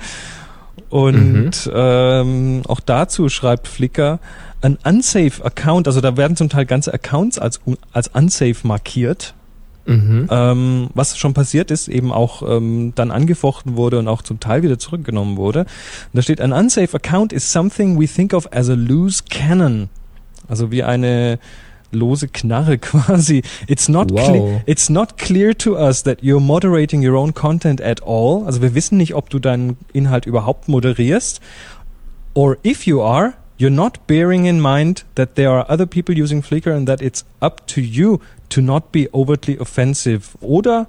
[0.89, 1.71] Und mhm.
[1.73, 4.19] ähm, auch dazu schreibt Flickr,
[4.61, 9.33] ein unsafe Account, also da werden zum Teil ganze Accounts als, als unsafe markiert
[9.85, 10.27] mhm.
[10.29, 14.63] ähm, was schon passiert ist, eben auch ähm, dann angefochten wurde und auch zum Teil
[14.63, 15.61] wieder zurückgenommen wurde.
[15.61, 15.67] Und
[16.13, 19.89] da steht, an unsafe account is something we think of as a loose cannon.
[20.47, 21.39] Also wie eine
[21.91, 23.41] lose Knarre quasi.
[23.67, 24.61] It's not wow.
[24.65, 28.43] it's not clear to us that you're moderating your own content at all.
[28.45, 31.41] Also wir wissen nicht, ob du deinen Inhalt überhaupt moderierst.
[32.33, 36.43] Or if you are, you're not bearing in mind that there are other people using
[36.43, 38.19] Flickr and that it's up to you
[38.55, 40.37] to not be overtly offensive.
[40.39, 40.87] Oder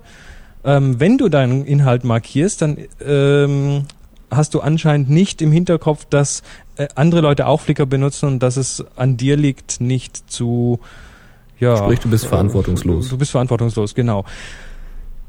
[0.65, 3.85] ähm, wenn du deinen Inhalt markierst, dann ähm,
[4.31, 6.43] hast du anscheinend nicht im Hinterkopf, dass
[6.77, 10.79] äh, andere Leute auch Flickr benutzen und dass es an dir liegt, nicht zu
[11.59, 11.77] ja.
[11.79, 13.09] Sprich, du bist äh, verantwortungslos.
[13.09, 14.25] Du bist verantwortungslos, genau.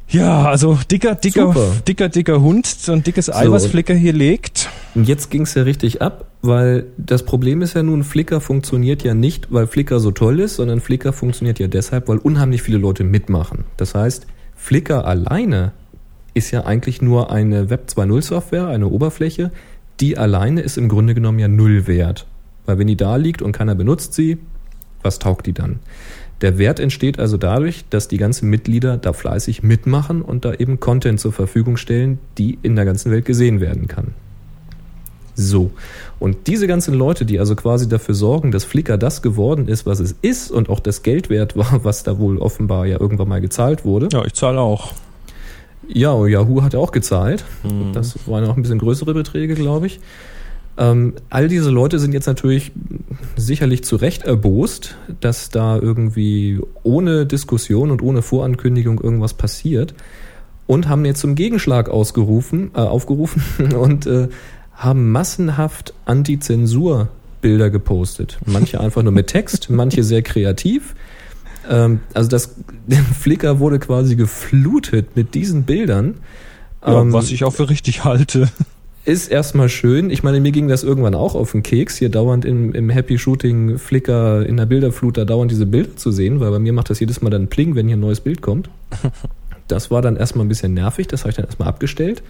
[0.10, 1.72] Ja, also dicker, dicker, Super.
[1.86, 4.70] dicker, dicker Hund, so ein dickes Ei, so, was Flickr hier legt.
[4.96, 9.52] Jetzt ging's ja richtig ab, weil das Problem ist ja nun, Flickr funktioniert ja nicht,
[9.52, 13.66] weil Flickr so toll ist, sondern Flickr funktioniert ja deshalb, weil unheimlich viele Leute mitmachen.
[13.76, 15.74] Das heißt, Flickr alleine
[16.34, 19.52] ist ja eigentlich nur eine Web 2.0 Software, eine Oberfläche,
[20.00, 22.28] die alleine ist im Grunde genommen ja null wert.
[22.66, 24.38] Weil wenn die da liegt und keiner benutzt sie,
[25.02, 25.80] was taugt die dann?
[26.42, 30.80] Der Wert entsteht also dadurch, dass die ganzen Mitglieder da fleißig mitmachen und da eben
[30.80, 34.14] Content zur Verfügung stellen, die in der ganzen Welt gesehen werden kann.
[35.38, 35.72] So.
[36.20, 40.00] Und diese ganzen Leute, die also quasi dafür sorgen, dass Flickr das geworden ist, was
[40.00, 43.42] es ist und auch das Geld wert war, was da wohl offenbar ja irgendwann mal
[43.42, 44.10] gezahlt wurde.
[44.12, 44.94] Ja, ich zahle auch.
[45.88, 47.46] Ja, Yahoo hat ja auch gezahlt.
[47.64, 47.94] Mhm.
[47.94, 50.00] Das waren auch ein bisschen größere Beträge, glaube ich.
[50.78, 52.72] Ähm, all diese Leute sind jetzt natürlich
[53.36, 59.96] sicherlich zu Recht erbost, dass da irgendwie ohne Diskussion und ohne Vorankündigung irgendwas passiert
[60.68, 64.28] und haben jetzt zum Gegenschlag ausgerufen, äh, aufgerufen und äh,
[64.74, 68.38] haben massenhaft Anti-Zensur-Bilder gepostet.
[68.46, 70.94] Manche einfach nur mit Text, manche sehr kreativ.
[71.68, 72.56] Ähm, also das
[73.20, 76.16] Flickr wurde quasi geflutet mit diesen Bildern.
[76.86, 78.50] Ja, ähm, was ich auch für richtig halte.
[79.08, 80.10] Ist erstmal schön.
[80.10, 83.18] Ich meine, mir ging das irgendwann auch auf den Keks, hier dauernd im, im Happy
[83.18, 86.90] Shooting Flickr in der Bilderflut da dauernd diese Bilder zu sehen, weil bei mir macht
[86.90, 88.70] das jedes Mal dann Pling, wenn hier ein neues Bild kommt.
[89.70, 92.24] Das war dann erstmal ein bisschen nervig, das habe ich dann erstmal abgestellt.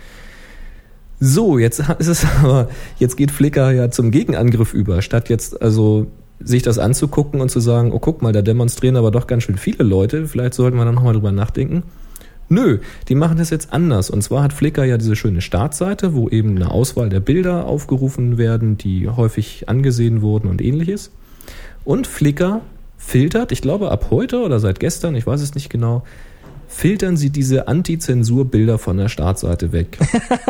[1.20, 6.08] So, jetzt ist es aber, jetzt geht Flickr ja zum Gegenangriff über, statt jetzt also
[6.40, 9.58] sich das anzugucken und zu sagen, oh guck mal, da demonstrieren aber doch ganz schön
[9.58, 11.84] viele Leute, vielleicht sollten wir da nochmal drüber nachdenken.
[12.50, 12.80] Nö,
[13.10, 14.10] die machen das jetzt anders.
[14.10, 18.38] Und zwar hat Flickr ja diese schöne Startseite, wo eben eine Auswahl der Bilder aufgerufen
[18.38, 21.12] werden, die häufig angesehen wurden und ähnliches.
[21.84, 22.62] Und Flickr
[22.98, 26.04] filtert, ich glaube ab heute oder seit gestern, ich weiß es nicht genau,
[26.68, 29.98] filtern Sie diese Anti-Zensur-Bilder von der Startseite weg.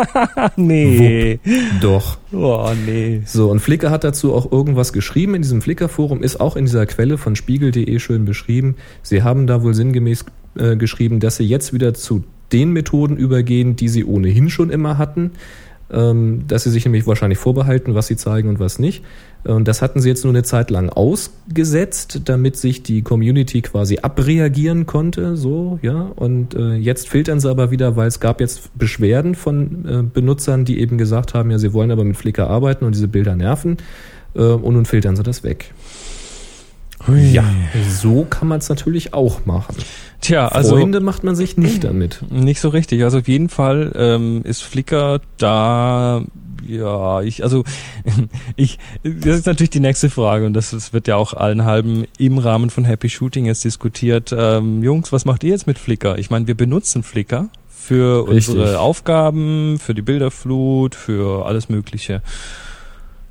[0.55, 1.39] nee.
[1.43, 1.81] Wupp.
[1.81, 2.17] Doch.
[2.31, 3.21] Oh, nee.
[3.25, 6.85] So, und Flickr hat dazu auch irgendwas geschrieben in diesem Flickr-Forum, ist auch in dieser
[6.85, 8.75] Quelle von spiegel.de schön beschrieben.
[9.03, 10.25] Sie haben da wohl sinngemäß
[10.59, 14.97] äh, geschrieben, dass sie jetzt wieder zu den Methoden übergehen, die sie ohnehin schon immer
[14.97, 15.31] hatten
[15.89, 19.03] ähm, dass sie sich nämlich wahrscheinlich vorbehalten, was sie zeigen und was nicht.
[19.43, 23.99] Und das hatten sie jetzt nur eine Zeit lang ausgesetzt, damit sich die Community quasi
[23.99, 26.11] abreagieren konnte, so, ja.
[26.15, 30.65] Und äh, jetzt filtern sie aber wieder, weil es gab jetzt Beschwerden von äh, Benutzern,
[30.65, 33.77] die eben gesagt haben, ja, sie wollen aber mit Flickr arbeiten und diese Bilder nerven.
[34.35, 35.73] Äh, und nun filtern sie das weg.
[37.05, 37.31] Hui.
[37.31, 37.43] Ja,
[37.89, 39.75] so kann man es natürlich auch machen.
[40.21, 42.23] Tja, also Freunde macht man sich nicht damit.
[42.29, 43.03] Nicht so richtig.
[43.03, 46.23] Also auf jeden Fall ähm, ist Flickr da.
[46.67, 47.63] Ja, ich also
[48.55, 52.05] ich das ist natürlich die nächste Frage und das, das wird ja auch allen halben
[52.17, 54.35] im Rahmen von Happy Shooting jetzt diskutiert.
[54.37, 56.17] Ähm, Jungs, was macht ihr jetzt mit Flickr?
[56.17, 58.55] Ich meine, wir benutzen Flickr für Richtig.
[58.55, 62.21] unsere Aufgaben, für die Bilderflut, für alles Mögliche.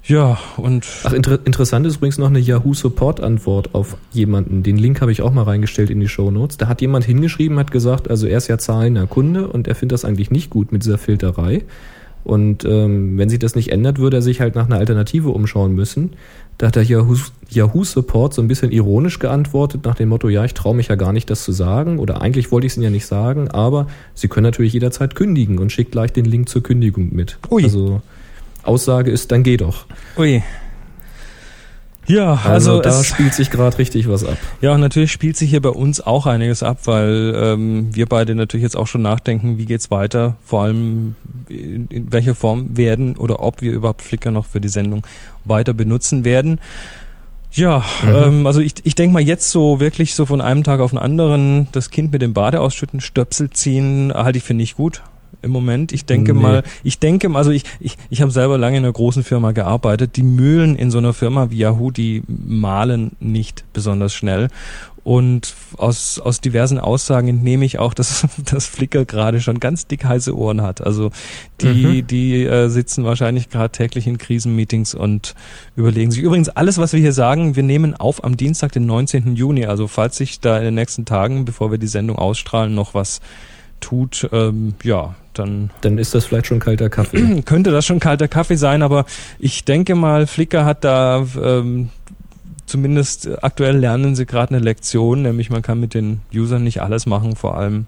[0.06, 0.86] Ja, und.
[1.02, 4.62] Ach, inter interessant ist übrigens noch eine Yahoo Support Antwort auf jemanden.
[4.62, 6.56] Den Link habe ich auch mal reingestellt in die Show Notes.
[6.56, 9.94] Da hat jemand hingeschrieben, hat gesagt, also er ist ja zahlender Kunde und er findet
[9.94, 11.64] das eigentlich nicht gut mit dieser Filterei.
[12.22, 15.74] Und ähm, wenn sich das nicht ändert, würde er sich halt nach einer Alternative umschauen
[15.74, 16.14] müssen.
[16.58, 17.16] Da hat der Yahoo,
[17.48, 20.96] Yahoo Support so ein bisschen ironisch geantwortet nach dem Motto, ja, ich traue mich ja
[20.96, 22.00] gar nicht, das zu sagen.
[22.00, 25.58] Oder eigentlich wollte ich es Ihnen ja nicht sagen, aber Sie können natürlich jederzeit kündigen
[25.58, 27.38] und schickt gleich den Link zur Kündigung mit.
[27.48, 27.62] Ui.
[27.62, 28.02] Also
[28.66, 29.86] Aussage ist, dann geh doch.
[30.16, 30.42] Ui.
[32.08, 34.38] Ja, also, also da spielt sich gerade richtig was ab.
[34.60, 38.34] Ja, und natürlich spielt sich hier bei uns auch einiges ab, weil ähm, wir beide
[38.34, 41.16] natürlich jetzt auch schon nachdenken, wie geht's weiter, vor allem
[41.48, 45.04] in, in welcher Form werden oder ob wir überhaupt Flickr noch für die Sendung
[45.44, 46.60] weiter benutzen werden.
[47.50, 48.14] Ja, mhm.
[48.14, 50.98] ähm, also ich, ich denke mal jetzt so wirklich so von einem Tag auf den
[50.98, 55.02] anderen das Kind mit dem Bade ausschütten, Stöpsel ziehen, halte ich für nicht gut
[55.42, 55.92] im Moment.
[55.92, 56.40] Ich denke nee.
[56.40, 60.16] mal, ich denke, also ich, ich, ich habe selber lange in einer großen Firma gearbeitet.
[60.16, 64.48] Die Mühlen in so einer Firma wie Yahoo, die mahlen nicht besonders schnell.
[65.06, 70.04] Und aus, aus diversen Aussagen entnehme ich auch, dass, dass Flickr gerade schon ganz dick
[70.04, 70.80] heiße Ohren hat.
[70.80, 71.12] Also
[71.60, 72.06] die, mhm.
[72.08, 75.36] die äh, sitzen wahrscheinlich gerade täglich in Krisenmeetings und
[75.76, 76.24] überlegen sich.
[76.24, 79.36] Übrigens, alles, was wir hier sagen, wir nehmen auf am Dienstag, den 19.
[79.36, 79.66] Juni.
[79.66, 83.20] Also falls sich da in den nächsten Tagen, bevor wir die Sendung ausstrahlen, noch was
[83.80, 85.70] tut, ähm, ja, dann.
[85.80, 87.42] Dann ist das vielleicht schon kalter Kaffee.
[87.44, 89.04] könnte das schon kalter Kaffee sein, aber
[89.38, 91.90] ich denke mal, Flickr hat da ähm,
[92.66, 97.06] zumindest aktuell lernen sie gerade eine Lektion, nämlich man kann mit den Usern nicht alles
[97.06, 97.86] machen, vor allem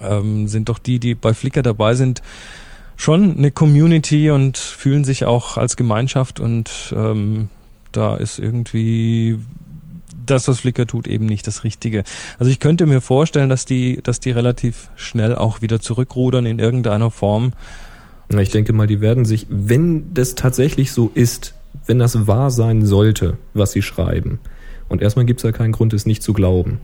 [0.00, 2.22] ähm, sind doch die, die bei Flickr dabei sind,
[2.96, 7.48] schon eine Community und fühlen sich auch als Gemeinschaft und ähm,
[7.92, 9.38] da ist irgendwie
[10.30, 12.04] das, was Flickr tut, eben nicht das Richtige.
[12.38, 16.58] Also ich könnte mir vorstellen, dass die, dass die relativ schnell auch wieder zurückrudern in
[16.58, 17.52] irgendeiner Form.
[18.28, 21.54] Ich denke mal, die werden sich, wenn das tatsächlich so ist,
[21.86, 24.38] wenn das wahr sein sollte, was sie schreiben.
[24.88, 26.80] Und erstmal gibt es ja keinen Grund, es nicht zu glauben.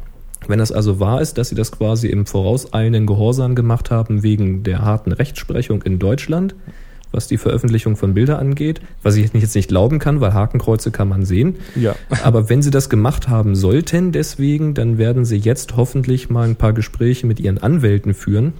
[0.48, 4.62] Wenn das also wahr ist, dass sie das quasi im vorauseilenden Gehorsam gemacht haben wegen
[4.62, 6.54] der harten Rechtsprechung in Deutschland,
[7.12, 11.08] was die Veröffentlichung von Bildern angeht, was ich jetzt nicht glauben kann, weil Hakenkreuze kann
[11.08, 11.56] man sehen.
[11.74, 11.94] Ja.
[12.22, 16.56] Aber wenn sie das gemacht haben sollten, deswegen, dann werden sie jetzt hoffentlich mal ein
[16.56, 18.52] paar Gespräche mit ihren Anwälten führen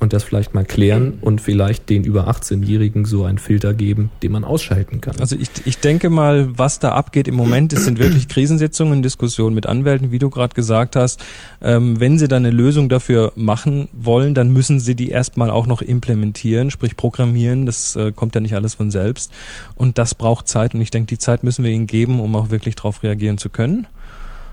[0.00, 4.32] und das vielleicht mal klären und vielleicht den über 18-Jährigen so einen Filter geben, den
[4.32, 5.16] man ausschalten kann.
[5.20, 9.54] Also ich, ich denke mal, was da abgeht im Moment, es sind wirklich Krisensitzungen, Diskussionen
[9.54, 11.24] mit Anwälten, wie du gerade gesagt hast.
[11.62, 15.66] Ähm, wenn sie dann eine Lösung dafür machen wollen, dann müssen sie die erstmal auch
[15.66, 17.66] noch implementieren, sprich programmieren.
[17.66, 19.32] Das äh, kommt ja nicht alles von selbst.
[19.74, 22.50] Und das braucht Zeit und ich denke, die Zeit müssen wir ihnen geben, um auch
[22.50, 23.86] wirklich darauf reagieren zu können.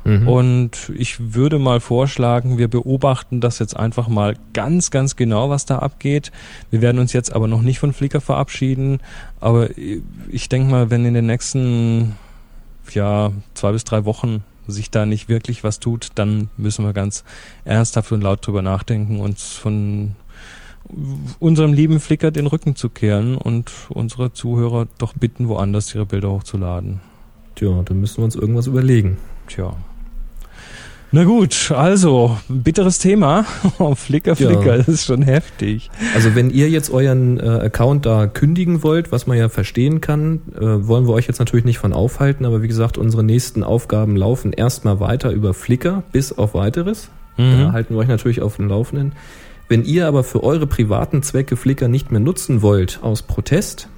[0.04, 0.28] Mhm.
[0.28, 5.66] Und ich würde mal vorschlagen, wir beobachten das jetzt einfach mal ganz, ganz genau, was
[5.66, 6.32] da abgeht.
[6.70, 9.00] Wir werden uns jetzt aber noch nicht von Flickr verabschieden.
[9.40, 9.70] Aber
[10.30, 12.16] ich denke mal, wenn in den nächsten
[12.92, 17.24] ja, zwei bis drei Wochen sich da nicht wirklich was tut, dann müssen wir ganz
[17.66, 20.16] ernsthaft und laut drüber nachdenken, uns von
[21.40, 26.32] unserem lieben Flickr den Rücken zu kehren und unsere Zuhörer doch bitten, woanders ihre Bilder
[26.32, 27.00] hochzuladen.
[27.56, 29.18] Tja, dann müssen wir uns irgendwas überlegen.
[29.48, 29.76] Tja.
[31.14, 33.46] Na gut, also bitteres Thema.
[33.80, 34.78] Oh, Flickr, Flickr, ja.
[34.78, 35.90] das ist schon heftig.
[36.16, 40.42] Also wenn ihr jetzt euren äh, Account da kündigen wollt, was man ja verstehen kann,
[40.56, 44.16] äh, wollen wir euch jetzt natürlich nicht von aufhalten, aber wie gesagt, unsere nächsten Aufgaben
[44.16, 47.10] laufen erstmal weiter über Flickr bis auf weiteres.
[47.38, 47.60] Mhm.
[47.60, 49.14] Da halten wir euch natürlich auf dem Laufenden.
[49.68, 53.90] Wenn ihr aber für eure privaten Zwecke Flickr nicht mehr nutzen wollt aus Protest,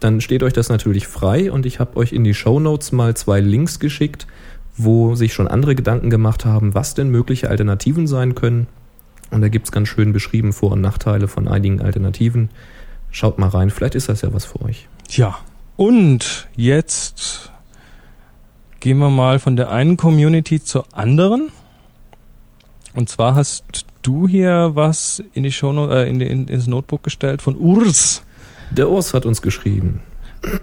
[0.00, 3.16] dann steht euch das natürlich frei und ich habe euch in die Show Notes mal
[3.16, 4.26] zwei Links geschickt,
[4.76, 8.66] wo sich schon andere Gedanken gemacht haben, was denn mögliche Alternativen sein können.
[9.30, 12.50] Und da gibt's ganz schön beschrieben Vor- und Nachteile von einigen Alternativen.
[13.10, 14.88] Schaut mal rein, vielleicht ist das ja was für euch.
[15.10, 15.38] Ja,
[15.76, 17.50] und jetzt
[18.80, 21.50] gehen wir mal von der einen Community zur anderen.
[22.94, 27.42] Und zwar hast du hier was in die Show, äh, in, in, ins Notebook gestellt
[27.42, 28.22] von Urs.
[28.70, 30.00] Der Urs hat uns geschrieben.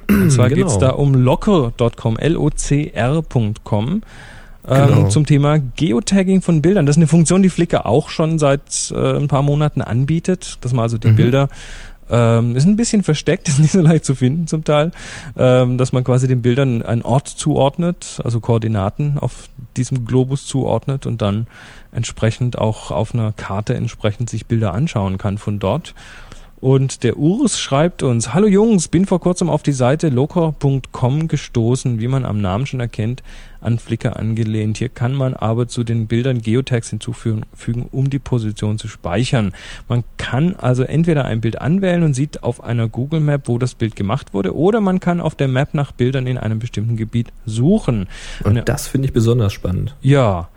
[0.09, 0.67] Und zwar genau.
[0.67, 4.01] geht's da um locker.com, L-O-C-R.com.
[4.65, 5.09] Ähm, genau.
[5.09, 6.85] zum Thema Geotagging von Bildern.
[6.85, 10.71] Das ist eine Funktion, die Flickr auch schon seit äh, ein paar Monaten anbietet, dass
[10.71, 11.15] man also die mhm.
[11.17, 11.49] Bilder
[12.09, 14.91] ähm, ist ein bisschen versteckt, ist nicht so leicht zu finden zum Teil,
[15.37, 21.05] ähm, dass man quasi den Bildern einen Ort zuordnet, also Koordinaten auf diesem Globus zuordnet
[21.05, 21.47] und dann
[21.91, 25.93] entsprechend auch auf einer Karte entsprechend sich Bilder anschauen kann von dort.
[26.63, 31.99] Und der Urs schreibt uns, Hallo Jungs, bin vor kurzem auf die Seite locker.com gestoßen,
[31.99, 33.21] wie man am Namen schon erkennt,
[33.59, 34.77] an Flickr angelehnt.
[34.77, 37.43] Hier kann man aber zu den Bildern Geotags hinzufügen,
[37.91, 39.51] um die Position zu speichern.
[39.89, 43.75] Man kann also entweder ein Bild anwählen und sieht auf einer Google Map, wo das
[43.75, 47.33] Bild gemacht wurde, oder man kann auf der Map nach Bildern in einem bestimmten Gebiet
[47.45, 48.07] suchen.
[48.41, 49.97] Und Eine, das finde ich besonders spannend.
[50.01, 50.47] Ja,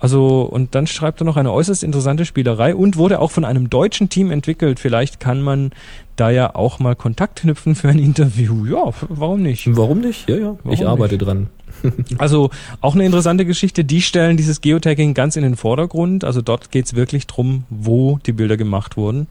[0.00, 3.68] also, und dann schreibt er noch eine äußerst interessante Spielerei und wurde auch von einem
[3.68, 4.80] deutschen Team entwickelt.
[4.80, 5.72] Vielleicht kann man
[6.16, 8.64] da ja auch mal Kontakt knüpfen für ein Interview.
[8.64, 9.68] Ja, warum nicht?
[9.76, 10.26] Warum nicht?
[10.28, 10.56] Ja, ja.
[10.62, 11.26] Warum ich arbeite nicht?
[11.26, 11.48] dran.
[12.18, 12.48] also
[12.80, 13.84] auch eine interessante Geschichte.
[13.84, 16.24] Die stellen dieses Geotagging ganz in den Vordergrund.
[16.24, 19.26] Also dort geht's wirklich drum, wo die Bilder gemacht wurden.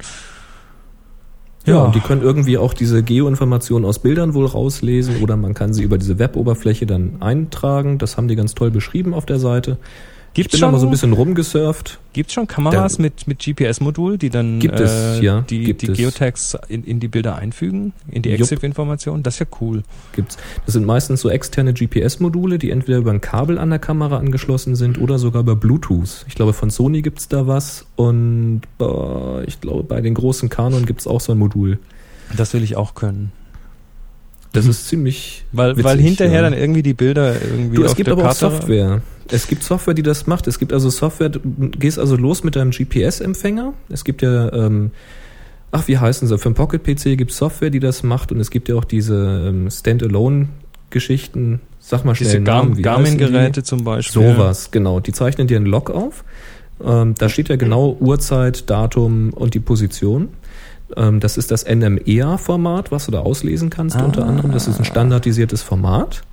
[1.65, 5.55] Ja, ja, und die können irgendwie auch diese Geoinformationen aus Bildern wohl rauslesen oder man
[5.55, 7.97] kann sie über diese Web-Oberfläche dann eintragen.
[7.97, 9.77] Das haben die ganz toll beschrieben auf der Seite.
[10.33, 11.99] Gibt's ich bin schon, mal so ein bisschen rumgesurft.
[12.13, 15.63] Gibt es schon Kameras da, mit, mit GPS-Modul, die dann gibt es, äh, ja, die,
[15.63, 19.23] gibt die Geotags in, in die Bilder einfügen, in die EXIF-Informationen?
[19.23, 19.83] Das ist ja cool.
[20.13, 20.37] Gibt's.
[20.65, 24.75] Das sind meistens so externe GPS-Module, die entweder über ein Kabel an der Kamera angeschlossen
[24.75, 26.25] sind oder sogar über Bluetooth.
[26.27, 30.49] Ich glaube, von Sony gibt es da was und äh, ich glaube, bei den großen
[30.49, 31.79] Canon gibt es auch so ein Modul.
[32.37, 33.31] Das will ich auch können.
[34.51, 35.45] Das ist ziemlich.
[35.51, 36.49] Weil, witzig, weil hinterher ja.
[36.49, 37.77] dann irgendwie die Bilder irgendwie.
[37.77, 39.01] Du, es gibt aber Karte auch Software.
[39.31, 40.47] Es gibt Software, die das macht.
[40.47, 43.73] Es gibt also Software, du gehst also los mit deinem GPS-Empfänger.
[43.89, 44.91] Es gibt ja, ähm,
[45.71, 46.37] ach, wie heißen sie?
[46.37, 49.45] Für den Pocket-PC gibt es Software, die das macht und es gibt ja auch diese
[49.47, 51.61] ähm, Standalone-Geschichten.
[51.79, 52.67] Sag mal schnell Diese Gar?
[52.69, 54.33] Garmin-Geräte zum Beispiel.
[54.33, 54.99] Sowas, genau.
[54.99, 56.23] Die zeichnen dir einen Log auf.
[56.83, 60.29] Ähm, da steht ja genau Uhrzeit, Datum und die Position.
[60.95, 64.51] Ähm, das ist das NMEA-Format, was du da auslesen kannst unter anderem.
[64.51, 66.23] Das ist ein standardisiertes Format.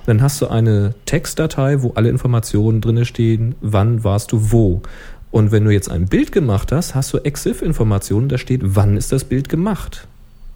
[0.00, 4.82] Und dann hast du eine Textdatei, wo alle Informationen drinne stehen, wann warst du wo.
[5.30, 9.12] Und wenn du jetzt ein Bild gemacht hast, hast du EXIF-Informationen, da steht, wann ist
[9.12, 10.08] das Bild gemacht.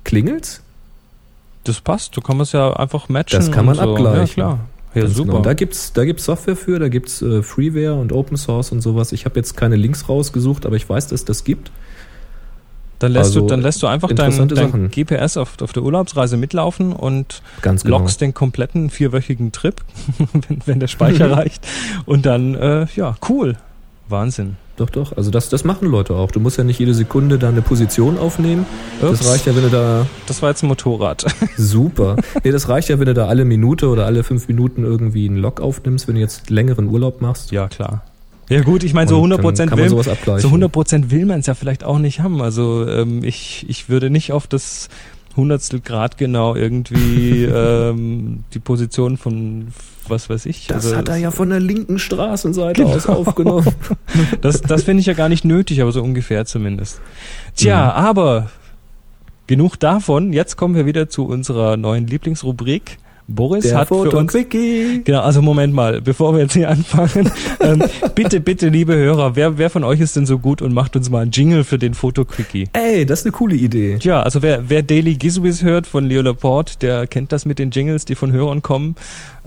[0.02, 0.62] Klingelt's?
[1.62, 3.38] Das passt, du kannst es ja einfach matchen.
[3.38, 3.90] Das kann man und so.
[3.92, 4.20] abgleichen.
[4.20, 4.60] Ja, klar.
[4.94, 5.32] Ja, Ganz super.
[5.32, 5.42] Genau.
[5.42, 9.12] Da gibt's da gibt's Software für, da gibt's äh, Freeware und Open Source und sowas.
[9.12, 11.70] Ich habe jetzt keine Links rausgesucht, aber ich weiß, dass das gibt.
[12.98, 14.90] Dann lässt, du, Also, dann lässt du einfach dein, dein.
[14.90, 17.78] GPS auf, auf der Urlaubsreise mitlaufen und genau.
[17.84, 19.76] loggst den kompletten vierwöchigen Trip,
[20.48, 21.66] wenn, wenn der Speicher reicht.
[22.06, 23.56] Und dann, äh, ja, cool.
[24.08, 24.56] Wahnsinn.
[24.76, 25.16] Doch, doch.
[25.16, 26.32] Also das, das machen Leute auch.
[26.32, 28.66] Du musst ja nicht jede Sekunde da eine Position aufnehmen.
[29.00, 29.18] Ups.
[29.20, 31.24] Das reicht ja, wenn du da Das war jetzt ein Motorrad.
[31.56, 32.16] super.
[32.42, 35.36] Nee, das reicht ja, wenn du da alle Minute oder alle fünf Minuten irgendwie einen
[35.36, 37.52] Log aufnimmst, wenn du jetzt längeren Urlaub machst.
[37.52, 38.02] ja, klar.
[38.50, 40.42] Ja gut, ich meine, so Und 100 dann Prozent kann man will, sowas abgleichen.
[40.42, 42.42] so 100 Prozent will man es ja vielleicht auch nicht haben.
[42.42, 44.88] Also ähm, ich, ich würde nicht auf das
[45.36, 49.68] Hundertstel Grad genau irgendwie ähm, die Position von
[50.06, 50.66] was weiß ich.
[50.66, 53.18] Das also, hat er ja von der linken Straßenseite aus Genau.
[53.18, 53.66] aufgenommen.
[54.42, 57.00] Das, das finde ich ja gar nicht nötig, aber so ungefähr zumindest.
[57.56, 57.90] Tja, Mhm.
[58.06, 58.50] aber
[59.46, 60.32] genug davon.
[60.34, 62.98] Jetzt kommen wir wieder zu unserer neuen Lieblingsrubrik.
[63.26, 65.02] Boris Der hat für uns Foto-Quickie.
[65.04, 67.82] Genau, also Moment mal, bevor wir jetzt hier anfangen, ähm,
[68.14, 71.08] bitte, bitte, liebe Hörer, wer, wer von euch ist denn so gut und macht uns
[71.08, 72.68] mal einen Jingle für den Foto-Quickie?
[72.74, 73.96] Ey, das ist eine coole Idee.
[73.98, 77.70] Tja, also wer, wer Daily Gizwiz hört von Leo Laporte, der kennt das mit den
[77.70, 78.94] Jingles, die von Hörern kommen.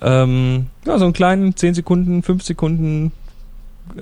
[0.01, 3.11] Ähm, ja, so einen kleinen 10 Sekunden, 5 Sekunden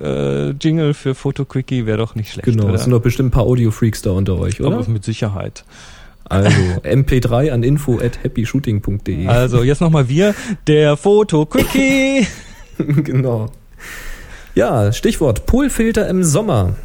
[0.00, 2.74] äh, Jingle für Foto-Quickie wäre doch nicht schlecht, Genau, oder?
[2.74, 4.78] es sind doch bestimmt ein paar Audio-Freaks da unter euch, oder?
[4.78, 5.64] Aber mit Sicherheit.
[6.28, 6.50] Also
[6.82, 9.26] mp3 an info at happyshooting.de.
[9.26, 10.34] Also jetzt nochmal wir,
[10.66, 12.26] der Foto-Quickie.
[12.78, 13.50] genau.
[14.54, 16.76] Ja, Stichwort Polfilter im Sommer.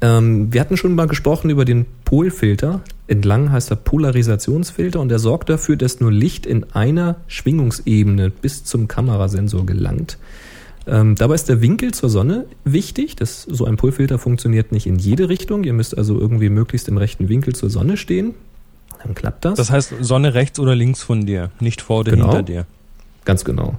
[0.00, 2.82] Ähm, wir hatten schon mal gesprochen über den Polfilter.
[3.06, 8.64] Entlang heißt er Polarisationsfilter und der sorgt dafür, dass nur Licht in einer Schwingungsebene bis
[8.64, 10.18] zum Kamerasensor gelangt.
[10.86, 13.16] Ähm, dabei ist der Winkel zur Sonne wichtig.
[13.16, 15.64] Das, so ein Polfilter funktioniert nicht in jede Richtung.
[15.64, 18.34] Ihr müsst also irgendwie möglichst im rechten Winkel zur Sonne stehen.
[19.02, 19.54] Dann klappt das.
[19.56, 22.26] Das heißt, Sonne rechts oder links von dir, nicht vor oder Genau.
[22.26, 22.66] hinter dir.
[23.24, 23.76] Ganz genau.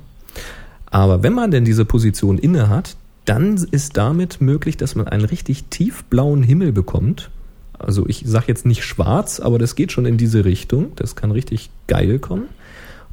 [0.86, 2.96] Aber wenn man denn diese Position inne hat,
[3.26, 7.32] dann ist damit möglich, dass man einen richtig tiefblauen Himmel bekommt.
[7.78, 10.92] Also ich sage jetzt nicht schwarz, aber das geht schon in diese Richtung.
[10.96, 12.46] Das kann richtig geil kommen.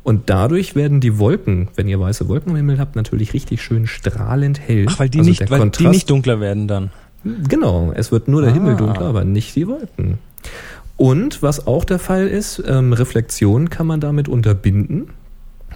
[0.05, 3.87] Und dadurch werden die Wolken, wenn ihr weiße Wolken im Himmel habt, natürlich richtig schön
[3.87, 4.87] strahlend hell.
[4.89, 6.91] Ach, weil die, Also nicht, weil die Kontrast- nicht dunkler werden dann.
[7.49, 8.55] Genau, es wird nur der Ah.
[8.55, 10.19] Himmel dunkler, aber nicht die Wolken.
[10.97, 15.11] Und was auch der Fall ist, ähm, Reflexion kann man damit unterbinden.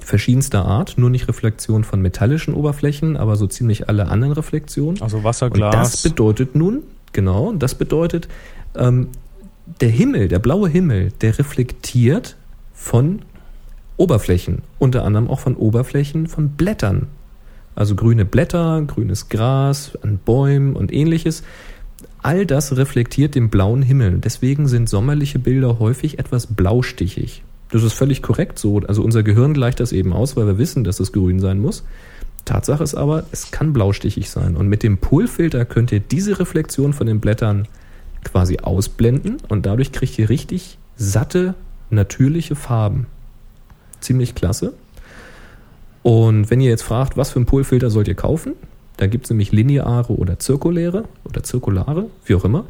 [0.01, 5.01] Verschiedenster Art, nur nicht Reflexion von metallischen Oberflächen, aber so ziemlich alle anderen Reflexionen.
[5.03, 8.29] Also Wasser, Und das bedeutet nun, genau, das bedeutet,
[8.77, 9.09] ähm,
[9.81, 12.37] der Himmel, der blaue Himmel, der reflektiert
[12.75, 13.21] von
[13.97, 17.09] Oberflächen, unter anderem auch von Oberflächen von Blättern.
[17.75, 21.43] Also grüne Blätter, grünes Gras an Bäumen und ähnliches.
[22.23, 24.19] All das reflektiert den blauen Himmel.
[24.19, 27.43] Deswegen sind sommerliche Bilder häufig etwas blaustichig.
[27.71, 28.81] Das ist völlig korrekt so.
[28.81, 31.85] Also unser Gehirn gleicht das eben aus, weil wir wissen, dass es grün sein muss.
[32.45, 34.57] Tatsache ist aber, es kann blaustichig sein.
[34.57, 37.69] Und mit dem Polfilter könnt ihr diese Reflexion von den Blättern
[38.25, 41.55] quasi ausblenden und dadurch kriegt ihr richtig satte,
[41.91, 43.07] natürliche Farben.
[44.01, 44.75] Ziemlich klasse.
[46.03, 48.53] Und wenn ihr jetzt fragt, was für einen Polfilter sollt ihr kaufen,
[48.97, 52.65] da gibt es nämlich lineare oder zirkuläre oder zirkulare, wie auch immer.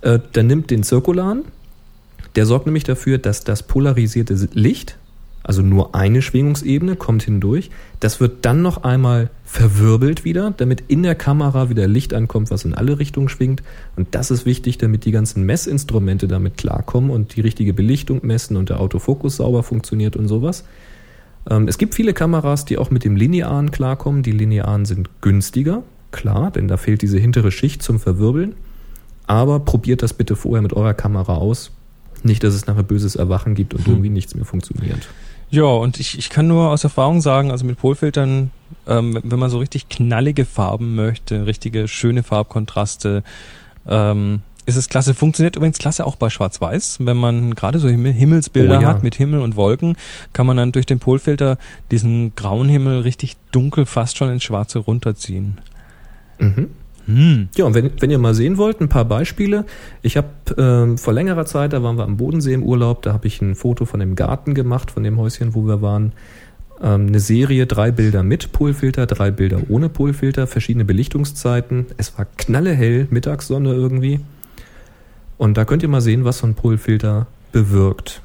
[0.00, 1.44] Äh, dann nimmt den zirkularen,
[2.36, 4.96] der sorgt nämlich dafür, dass das polarisierte Licht,
[5.50, 7.70] also nur eine Schwingungsebene, kommt hindurch.
[7.98, 12.64] Das wird dann noch einmal verwirbelt wieder, damit in der Kamera wieder Licht ankommt, was
[12.64, 13.60] in alle Richtungen schwingt.
[13.96, 18.56] Und das ist wichtig, damit die ganzen Messinstrumente damit klarkommen und die richtige Belichtung messen
[18.56, 20.62] und der Autofokus sauber funktioniert und sowas.
[21.50, 24.22] Ähm, es gibt viele Kameras, die auch mit dem Linearen klarkommen.
[24.22, 25.82] Die Linearen sind günstiger,
[26.12, 28.54] klar, denn da fehlt diese hintere Schicht zum Verwirbeln.
[29.26, 31.72] Aber probiert das bitte vorher mit eurer Kamera aus.
[32.22, 33.94] Nicht, dass es nachher böses Erwachen gibt und Hm.
[33.94, 35.08] irgendwie nichts mehr funktioniert.
[35.50, 38.52] Ja, und ich, ich kann nur aus Erfahrung sagen, also mit Polfiltern,
[38.86, 43.24] ähm, wenn man so richtig knallige Farben möchte, richtige schöne Farbkontraste,
[43.88, 45.14] ähm, ist es klasse.
[45.14, 46.98] Funktioniert übrigens klasse auch bei Schwarz-Weiß.
[47.00, 48.88] Wenn man gerade so Himmel Himmelsbilder Oh ja.
[48.88, 49.96] hat mit Himmel und Wolken,
[50.32, 51.58] kann man dann durch den Polfilter
[51.90, 55.58] diesen grauen Himmel richtig dunkel fast schon ins Schwarze runterziehen.
[56.38, 56.70] Mhm.
[57.16, 57.48] Hm.
[57.56, 59.64] Ja, und wenn, wenn ihr mal sehen wollt, ein paar Beispiele.
[60.02, 63.26] Ich habe ähm, vor längerer Zeit, da waren wir am Bodensee im Urlaub, da habe
[63.26, 66.12] ich ein Foto von dem Garten gemacht, von dem Häuschen, wo wir waren.
[66.82, 71.86] Ähm, eine Serie, drei Bilder mit Polfilter, drei Bilder ohne Polfilter, verschiedene Belichtungszeiten.
[71.96, 74.20] Es war knallehell, Mittagssonne irgendwie.
[75.36, 78.22] Und da könnt ihr mal sehen, was so ein Polfilter bewirkt.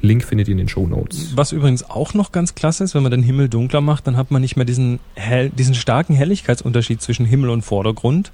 [0.00, 1.32] Link findet ihr in den Show Notes.
[1.36, 4.30] Was übrigens auch noch ganz klasse ist, wenn man den Himmel dunkler macht, dann hat
[4.30, 8.30] man nicht mehr diesen, hell, diesen starken Helligkeitsunterschied zwischen Himmel und Vordergrund.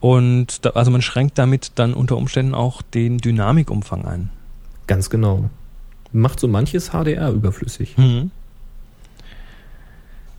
[0.00, 4.30] Und da, also man schränkt damit dann unter Umständen auch den Dynamikumfang ein.
[4.86, 5.50] Ganz genau.
[6.12, 7.96] Macht so manches HDR überflüssig.
[7.96, 8.30] Hm.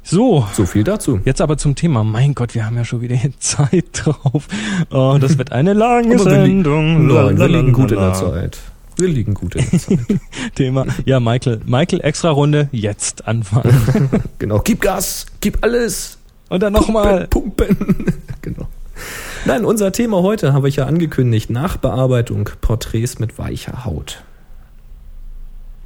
[0.03, 1.19] So, So viel dazu.
[1.25, 2.03] jetzt aber zum Thema.
[2.03, 4.47] Mein Gott, wir haben ja schon wieder Zeit drauf.
[4.89, 7.05] Oh, das wird eine lange Sendung.
[7.07, 8.13] Nein, wir liegen gut in der.
[8.13, 8.57] Zeit.
[8.97, 9.99] Wir liegen gut in der Zeit.
[10.55, 10.85] Thema.
[11.05, 14.09] Ja, Michael, Michael, extra Runde, jetzt anfangen.
[14.39, 14.59] genau.
[14.59, 16.17] Gib Gas, gib alles.
[16.49, 17.27] Und dann nochmal.
[17.27, 17.75] Pumpen.
[17.75, 18.13] pumpen.
[18.41, 18.67] genau.
[19.45, 21.49] Nein, unser Thema heute habe ich ja angekündigt.
[21.49, 24.23] Nachbearbeitung, Porträts mit weicher Haut.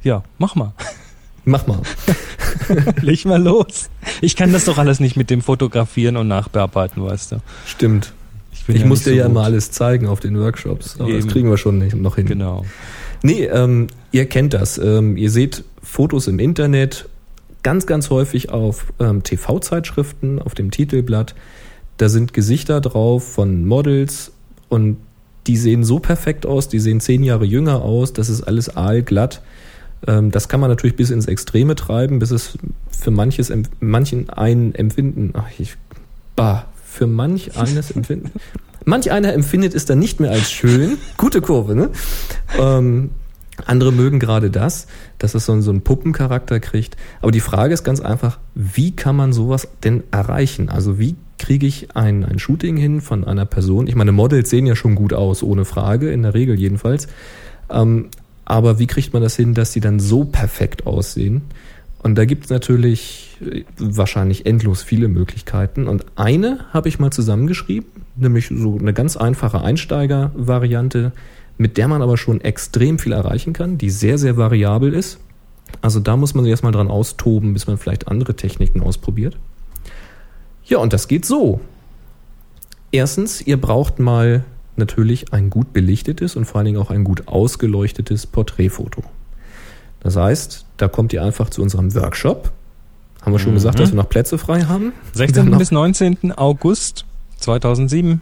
[0.02, 0.72] Ja, mach mal.
[1.44, 1.80] Mach mal.
[3.00, 3.88] Leg mal los.
[4.20, 7.36] Ich kann das doch alles nicht mit dem Fotografieren und Nachbearbeiten, weißt du.
[7.64, 8.12] Stimmt.
[8.68, 9.32] Ich ja muss dir so ja gut.
[9.32, 10.96] immer alles zeigen auf den Workshops.
[10.98, 11.28] Aber das Eben.
[11.28, 12.26] kriegen wir schon nicht, noch hin.
[12.26, 12.64] Genau.
[13.22, 14.78] Nee, ähm, ihr kennt das.
[14.78, 17.08] Ähm, ihr seht Fotos im Internet,
[17.62, 21.34] ganz, ganz häufig auf ähm, TV-Zeitschriften, auf dem Titelblatt.
[21.96, 24.32] Da sind Gesichter drauf von Models
[24.68, 24.98] und
[25.46, 29.42] die sehen so perfekt aus, die sehen zehn Jahre jünger aus, das ist alles aalglatt.
[30.06, 32.58] Ähm, das kann man natürlich bis ins Extreme treiben, bis es
[32.90, 35.76] für manches, manchen einen empfinden, ach, ich,
[36.34, 36.66] bah,
[36.96, 38.32] für manch eines empfinden.
[38.84, 40.96] Manch einer empfindet es dann nicht mehr als schön.
[41.16, 41.90] Gute Kurve, ne?
[42.58, 43.10] Ähm,
[43.64, 44.86] andere mögen gerade das,
[45.18, 46.96] dass es so, einen- so einen Puppencharakter kriegt.
[47.22, 50.68] Aber die Frage ist ganz einfach, wie kann man sowas denn erreichen?
[50.68, 53.86] Also wie kriege ich ein, ein Shooting hin von einer Person?
[53.88, 57.08] Ich meine, Models sehen ja schon gut aus, ohne Frage, in der Regel jedenfalls.
[57.70, 58.08] Ähm,
[58.44, 61.42] aber wie kriegt man das hin, dass sie dann so perfekt aussehen?
[62.06, 65.88] Und da gibt es natürlich äh, wahrscheinlich endlos viele Möglichkeiten.
[65.88, 71.10] Und eine habe ich mal zusammengeschrieben, nämlich so eine ganz einfache Einsteiger-Variante,
[71.58, 75.18] mit der man aber schon extrem viel erreichen kann, die sehr, sehr variabel ist.
[75.80, 79.36] Also da muss man sich erstmal dran austoben, bis man vielleicht andere Techniken ausprobiert.
[80.64, 81.60] Ja, und das geht so.
[82.92, 84.44] Erstens, ihr braucht mal
[84.76, 89.02] natürlich ein gut belichtetes und vor allen Dingen auch ein gut ausgeleuchtetes Porträtfoto.
[90.00, 92.52] Das heißt, da kommt ihr einfach zu unserem Workshop.
[93.22, 93.56] Haben wir schon Mhm.
[93.56, 94.92] gesagt, dass wir noch Plätze frei haben?
[95.14, 95.50] 16.
[95.50, 96.32] Noch- bis 19.
[96.36, 97.04] August
[97.40, 98.20] 2007.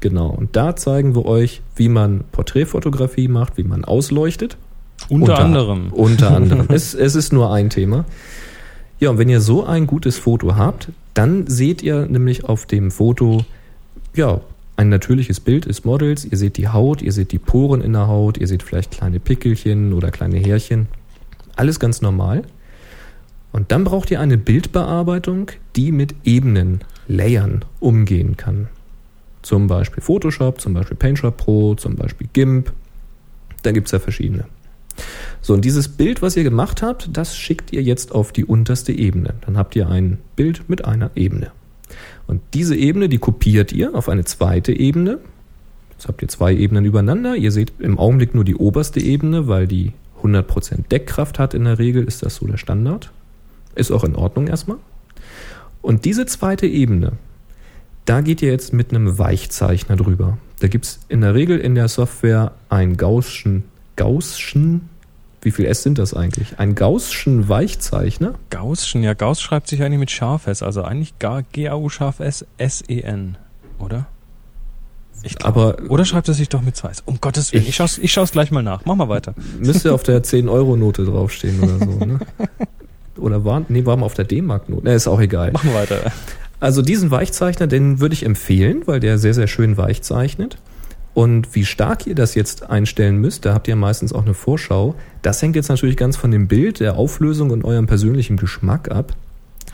[0.00, 0.28] Genau.
[0.28, 4.56] Und da zeigen wir euch, wie man Porträtfotografie macht, wie man ausleuchtet.
[5.08, 5.92] Unter, anderem.
[5.92, 6.66] Unter anderem.
[6.70, 8.04] es, es ist nur ein Thema.
[9.00, 12.90] Ja, und wenn ihr so ein gutes Foto habt, dann seht ihr nämlich auf dem
[12.90, 13.44] Foto,
[14.14, 14.40] ja,
[14.76, 16.24] ein natürliches Bild des Models.
[16.24, 19.20] Ihr seht die Haut, ihr seht die Poren in der Haut, ihr seht vielleicht kleine
[19.20, 20.88] Pickelchen oder kleine Härchen.
[21.56, 22.42] Alles ganz normal.
[23.52, 28.68] Und dann braucht ihr eine Bildbearbeitung, die mit Ebenen, Layern umgehen kann.
[29.42, 32.72] Zum Beispiel Photoshop, zum Beispiel PaintShop Pro, zum Beispiel GIMP.
[33.62, 34.44] Da gibt's ja verschiedene.
[35.40, 38.92] So, und dieses Bild, was ihr gemacht habt, das schickt ihr jetzt auf die unterste
[38.92, 39.34] Ebene.
[39.44, 41.50] Dann habt ihr ein Bild mit einer Ebene.
[42.26, 45.18] Und diese Ebene, die kopiert ihr auf eine zweite Ebene.
[45.90, 47.36] Jetzt habt ihr zwei Ebenen übereinander.
[47.36, 49.92] Ihr seht im Augenblick nur die oberste Ebene, weil die
[50.22, 53.10] 100% Deckkraft hat in der Regel, ist das so der Standard.
[53.74, 54.76] Ist auch in Ordnung erstmal.
[55.80, 57.12] Und diese zweite Ebene,
[58.04, 60.38] da geht ihr jetzt mit einem Weichzeichner drüber.
[60.60, 63.64] Da gibt's in der Regel in der Software ein Gaußschen,
[63.96, 64.88] Gaußschen,
[65.40, 66.58] wie viel S sind das eigentlich?
[66.58, 68.34] Ein Gaußschen Weichzeichner.
[68.50, 72.46] Gaußschen, ja, Gauss schreibt sich eigentlich mit scharf S, also eigentlich Ga- G-A-U scharf S,
[72.58, 73.36] S-E-N,
[73.80, 74.06] oder?
[75.22, 77.02] Glaub, Aber oder schreibt es sich doch mit zwei S?
[77.06, 78.82] Um Gottes Willen, ich, Ich- schau's, ich schau's gleich mal nach.
[78.84, 79.34] Mach mal weiter.
[79.58, 82.18] müsste auf der 10-Euro-Note draufstehen oder so, ne?
[83.18, 84.84] Oder war, nee, war mal auf der D-Mark-Note.
[84.84, 85.50] Ne, ist auch egal.
[85.52, 86.12] Mach mal weiter.
[86.60, 90.58] Also diesen Weichzeichner, den würde ich empfehlen, weil der sehr, sehr schön weich zeichnet.
[91.14, 94.94] Und wie stark ihr das jetzt einstellen müsst, da habt ihr meistens auch eine Vorschau.
[95.20, 99.12] Das hängt jetzt natürlich ganz von dem Bild, der Auflösung und eurem persönlichen Geschmack ab.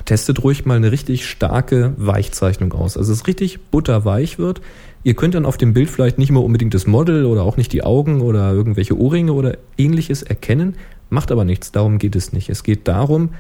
[0.05, 2.97] Testet ruhig mal eine richtig starke Weichzeichnung aus.
[2.97, 4.61] Also es richtig butterweich wird.
[5.05, 7.73] Ihr könnt dann auf dem Bild vielleicht nicht mehr unbedingt das Model oder auch nicht
[7.73, 10.77] die Augen oder irgendwelche Ohrringe oder ähnliches erkennen.
[11.11, 12.51] Macht aber nichts, darum geht es nicht.
[12.51, 13.31] Es geht darum,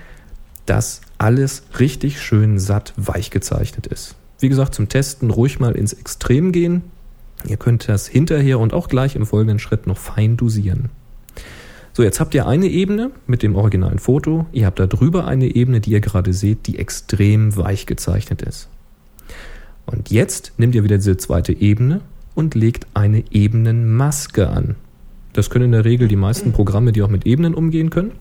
[0.67, 4.17] dass alles richtig schön satt weich gezeichnet ist.
[4.39, 6.83] Wie gesagt, zum Testen ruhig mal ins Extrem gehen.
[7.47, 10.91] Ihr könnt das hinterher und auch gleich im folgenden Schritt noch fein dosieren.
[11.93, 14.47] So, jetzt habt ihr eine Ebene mit dem originalen Foto.
[14.53, 18.69] Ihr habt da drüber eine Ebene, die ihr gerade seht, die extrem weich gezeichnet ist.
[19.89, 22.03] Und jetzt nehmt ihr wieder diese zweite Ebene
[22.35, 24.77] und legt eine Ebenenmaske an.
[25.33, 28.13] Das können in der Regel die meisten Programme, die auch mit Ebenen umgehen können.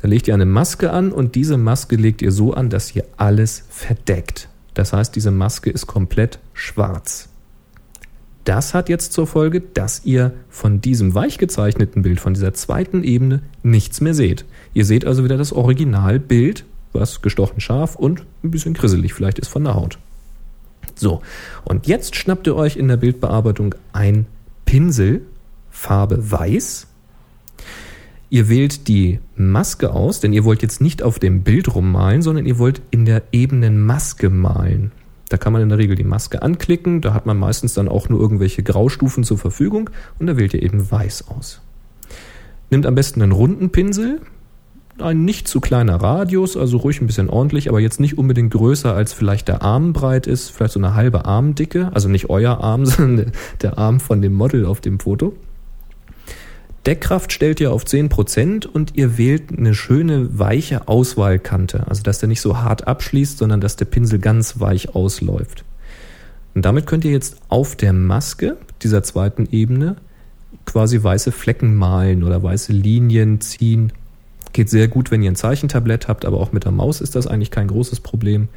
[0.00, 3.04] Da legt ihr eine Maske an und diese Maske legt ihr so an, dass ihr
[3.18, 4.48] alles verdeckt.
[4.72, 7.28] Das heißt, diese Maske ist komplett schwarz.
[8.44, 13.04] Das hat jetzt zur Folge, dass ihr von diesem weich gezeichneten Bild, von dieser zweiten
[13.04, 14.46] Ebene, nichts mehr seht.
[14.72, 16.64] Ihr seht also wieder das Originalbild,
[16.94, 19.98] was gestochen scharf und ein bisschen grisselig vielleicht ist von der Haut.
[20.98, 21.22] So,
[21.64, 24.26] und jetzt schnappt ihr euch in der Bildbearbeitung ein
[24.64, 25.22] Pinsel,
[25.70, 26.88] Farbe weiß.
[28.30, 32.46] Ihr wählt die Maske aus, denn ihr wollt jetzt nicht auf dem Bild rummalen, sondern
[32.46, 34.92] ihr wollt in der ebenen Maske malen.
[35.28, 38.08] Da kann man in der Regel die Maske anklicken, da hat man meistens dann auch
[38.08, 41.60] nur irgendwelche Graustufen zur Verfügung und da wählt ihr eben weiß aus.
[42.70, 44.20] Nimmt am besten einen runden Pinsel,
[45.02, 48.94] ein nicht zu kleiner Radius, also ruhig ein bisschen ordentlich, aber jetzt nicht unbedingt größer
[48.94, 52.86] als vielleicht der Arm breit ist, vielleicht so eine halbe Armdicke, also nicht euer Arm,
[52.86, 53.32] sondern
[53.62, 55.34] der Arm von dem Model auf dem Foto.
[56.86, 61.86] Deckkraft stellt ihr auf 10% und ihr wählt eine schöne weiche Auswahlkante.
[61.86, 65.64] Also dass der nicht so hart abschließt, sondern dass der Pinsel ganz weich ausläuft.
[66.54, 69.96] Und damit könnt ihr jetzt auf der Maske dieser zweiten Ebene
[70.64, 73.92] quasi weiße Flecken malen oder weiße Linien ziehen.
[74.52, 77.26] Geht sehr gut, wenn ihr ein Zeichentablett habt, aber auch mit der Maus ist das
[77.26, 78.48] eigentlich kein großes Problem.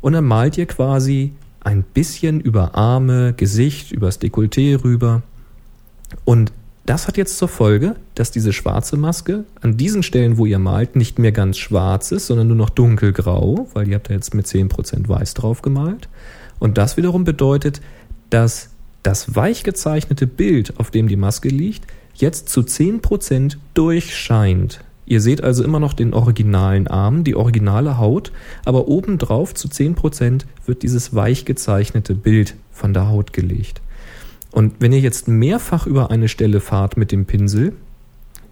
[0.00, 5.22] Und dann malt ihr quasi ein bisschen über Arme, Gesicht, übers Dekolleté rüber.
[6.24, 6.52] Und
[6.86, 10.96] das hat jetzt zur Folge, dass diese schwarze Maske an diesen Stellen, wo ihr malt,
[10.96, 14.46] nicht mehr ganz schwarz ist, sondern nur noch dunkelgrau, weil ihr habt da jetzt mit
[14.46, 16.08] 10% weiß drauf gemalt.
[16.58, 17.80] Und das wiederum bedeutet,
[18.30, 18.70] dass
[19.02, 24.80] das weich gezeichnete Bild, auf dem die Maske liegt, jetzt zu 10% durchscheint.
[25.10, 28.30] Ihr seht also immer noch den originalen Arm, die originale Haut,
[28.64, 33.82] aber obendrauf zu 10% wird dieses weich gezeichnete Bild von der Haut gelegt.
[34.52, 37.72] Und wenn ihr jetzt mehrfach über eine Stelle fahrt mit dem Pinsel,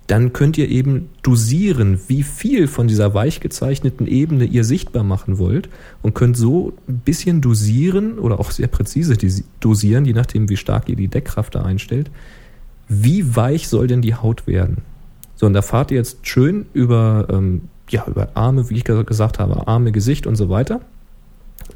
[0.08, 5.38] dann könnt ihr eben dosieren, wie viel von dieser weich gezeichneten Ebene ihr sichtbar machen
[5.38, 5.68] wollt
[6.02, 9.16] und könnt so ein bisschen dosieren oder auch sehr präzise
[9.60, 12.10] dosieren, je nachdem, wie stark ihr die Deckkraft da einstellt.
[12.88, 14.78] Wie weich soll denn die Haut werden?
[15.38, 19.38] So, und da fahrt ihr jetzt schön über, ähm, ja, über Arme, wie ich gesagt
[19.38, 20.80] habe, Arme, Gesicht und so weiter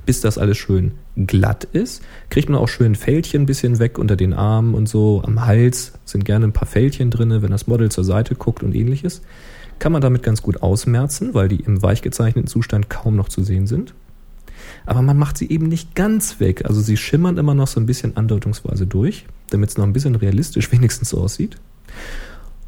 [0.06, 2.02] bis das alles schön glatt ist.
[2.30, 5.22] Kriegt man auch schön Fältchen ein bisschen weg unter den Armen und so.
[5.24, 8.74] Am Hals sind gerne ein paar Fältchen drin, wenn das Model zur Seite guckt und
[8.74, 9.22] ähnliches.
[9.78, 13.42] Kann man damit ganz gut ausmerzen, weil die im weich gezeichneten Zustand kaum noch zu
[13.42, 13.94] sehen sind.
[14.86, 16.64] Aber man macht sie eben nicht ganz weg.
[16.66, 20.14] Also sie schimmern immer noch so ein bisschen andeutungsweise durch, damit es noch ein bisschen
[20.14, 21.56] realistisch wenigstens so aussieht.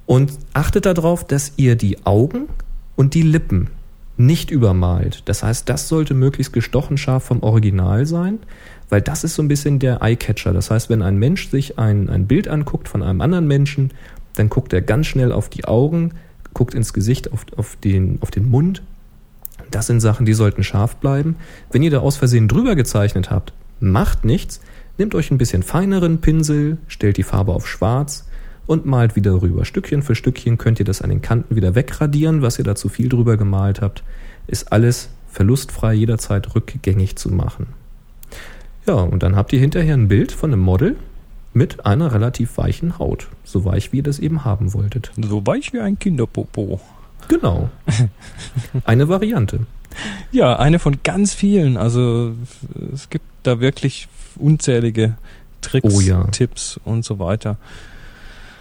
[0.06, 2.48] Und achtet darauf, dass ihr die Augen
[2.96, 3.70] und die Lippen
[4.16, 5.22] nicht übermalt.
[5.24, 8.38] Das heißt, das sollte möglichst gestochen scharf vom Original sein,
[8.88, 10.52] weil das ist so ein bisschen der Eyecatcher.
[10.52, 13.90] Das heißt, wenn ein Mensch sich ein, ein Bild anguckt von einem anderen Menschen,
[14.36, 16.12] dann guckt er ganz schnell auf die Augen,
[16.52, 18.82] guckt ins Gesicht, auf, auf, den, auf den Mund.
[19.70, 21.36] Das sind Sachen, die sollten scharf bleiben.
[21.72, 24.60] Wenn ihr da aus Versehen drüber gezeichnet habt, macht nichts.
[24.96, 28.23] Nehmt euch ein bisschen feineren Pinsel, stellt die Farbe auf schwarz
[28.66, 29.64] und malt wieder rüber.
[29.64, 32.88] Stückchen für Stückchen könnt ihr das an den Kanten wieder wegradieren, was ihr da zu
[32.88, 34.02] viel drüber gemalt habt.
[34.46, 37.68] Ist alles verlustfrei jederzeit rückgängig zu machen.
[38.86, 40.96] Ja, und dann habt ihr hinterher ein Bild von einem Model
[41.52, 43.28] mit einer relativ weichen Haut.
[43.44, 45.12] So weich, wie ihr das eben haben wolltet.
[45.16, 46.80] So weich wie ein Kinderpopo.
[47.28, 47.70] Genau.
[48.84, 49.60] Eine Variante.
[50.32, 51.76] Ja, eine von ganz vielen.
[51.76, 52.34] Also
[52.92, 55.14] es gibt da wirklich unzählige
[55.60, 56.24] Tricks, oh ja.
[56.24, 57.56] Tipps und so weiter.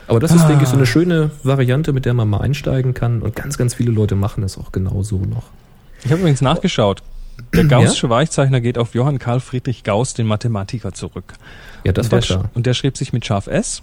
[0.07, 0.47] Aber das ist, ah.
[0.47, 3.21] denke ich, so eine schöne Variante, mit der man mal einsteigen kann.
[3.21, 5.43] Und ganz, ganz viele Leute machen es auch genauso noch.
[6.03, 7.01] Ich habe übrigens nachgeschaut.
[7.53, 8.09] Der Gaußsche ja?
[8.09, 11.33] Weichzeichner geht auf Johann Karl Friedrich Gauss, den Mathematiker, zurück.
[11.83, 12.49] Ja, das und war klar.
[12.53, 13.81] Und der schrieb sich mit scharf S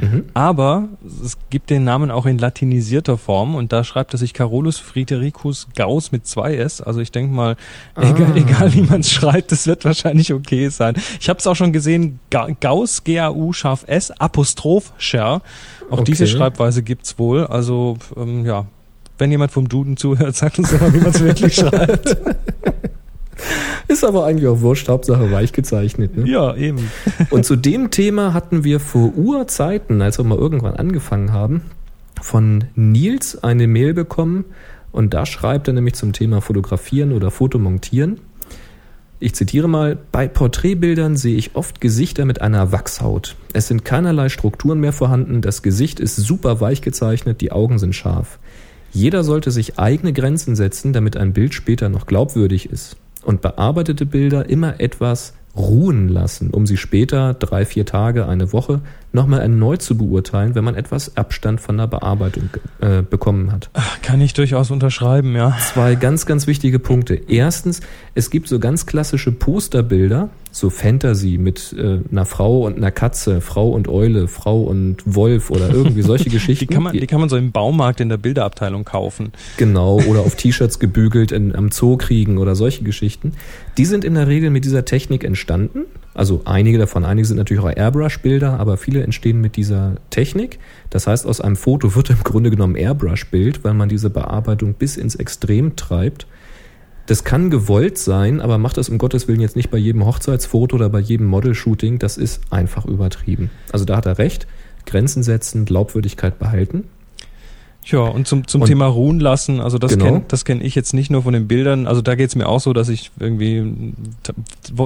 [0.00, 0.24] Mhm.
[0.34, 0.88] Aber
[1.24, 5.68] es gibt den Namen auch in latinisierter Form und da schreibt er sich Carolus Fridericus
[5.76, 6.80] Gauss mit zwei S.
[6.80, 7.56] Also ich denke mal,
[7.94, 8.02] ah.
[8.02, 10.94] egal, egal wie man es schreibt, das wird wahrscheinlich okay sein.
[11.20, 15.42] Ich habe es auch schon gesehen, Gauss, G-A-U, scharf S, Apostroph, Scher.
[15.90, 16.04] Auch okay.
[16.04, 17.46] diese Schreibweise gibt's wohl.
[17.46, 18.66] Also ähm, ja,
[19.18, 22.16] wenn jemand vom Duden zuhört, sagt uns doch mal, wie man es wirklich schreibt.
[23.88, 26.16] Ist aber eigentlich auch wurscht, Hauptsache weich gezeichnet.
[26.16, 26.28] Ne?
[26.28, 26.90] Ja, eben.
[27.30, 31.62] Und zu dem Thema hatten wir vor Urzeiten, als wir mal irgendwann angefangen haben,
[32.20, 34.44] von Nils eine Mail bekommen.
[34.92, 38.20] Und da schreibt er nämlich zum Thema Fotografieren oder Fotomontieren.
[39.20, 43.36] Ich zitiere mal, bei Porträtbildern sehe ich oft Gesichter mit einer Wachshaut.
[43.52, 47.94] Es sind keinerlei Strukturen mehr vorhanden, das Gesicht ist super weich gezeichnet, die Augen sind
[47.94, 48.40] scharf.
[48.90, 52.96] Jeder sollte sich eigene Grenzen setzen, damit ein Bild später noch glaubwürdig ist.
[53.24, 58.80] Und bearbeitete Bilder immer etwas ruhen lassen, um sie später, drei, vier Tage, eine Woche,
[59.12, 62.50] nochmal erneut zu beurteilen, wenn man etwas Abstand von der Bearbeitung
[62.80, 63.70] äh, bekommen hat.
[64.02, 65.56] Kann ich durchaus unterschreiben, ja.
[65.72, 67.14] Zwei ganz, ganz wichtige Punkte.
[67.14, 67.80] Erstens,
[68.14, 73.40] es gibt so ganz klassische Posterbilder, so Fantasy mit äh, einer Frau und einer Katze,
[73.40, 76.66] Frau und Eule, Frau und Wolf oder irgendwie solche Geschichten.
[76.66, 79.32] die, kann man, die kann man so im Baumarkt in der Bilderabteilung kaufen.
[79.56, 83.32] Genau, oder auf T-Shirts gebügelt in, am Zoo kriegen oder solche Geschichten.
[83.78, 85.84] Die sind in der Regel mit dieser Technik entstanden.
[86.14, 90.58] Also einige davon, einige sind natürlich auch Airbrush-Bilder, aber viele entstehen mit dieser Technik.
[90.90, 94.96] Das heißt, aus einem Foto wird im Grunde genommen Airbrush-Bild, weil man diese Bearbeitung bis
[94.96, 96.26] ins Extrem treibt.
[97.06, 100.76] Das kann gewollt sein, aber macht das um Gottes Willen jetzt nicht bei jedem Hochzeitsfoto
[100.76, 101.98] oder bei jedem Model-Shooting.
[101.98, 103.50] Das ist einfach übertrieben.
[103.72, 104.46] Also da hat er recht.
[104.86, 106.84] Grenzen setzen, Glaubwürdigkeit behalten.
[107.84, 110.04] Ja, und zum, zum und, Thema ruhen lassen, also das genau.
[110.04, 112.60] kenne das kenn ich jetzt nicht nur von den Bildern, also da geht's mir auch
[112.60, 113.92] so, dass ich irgendwie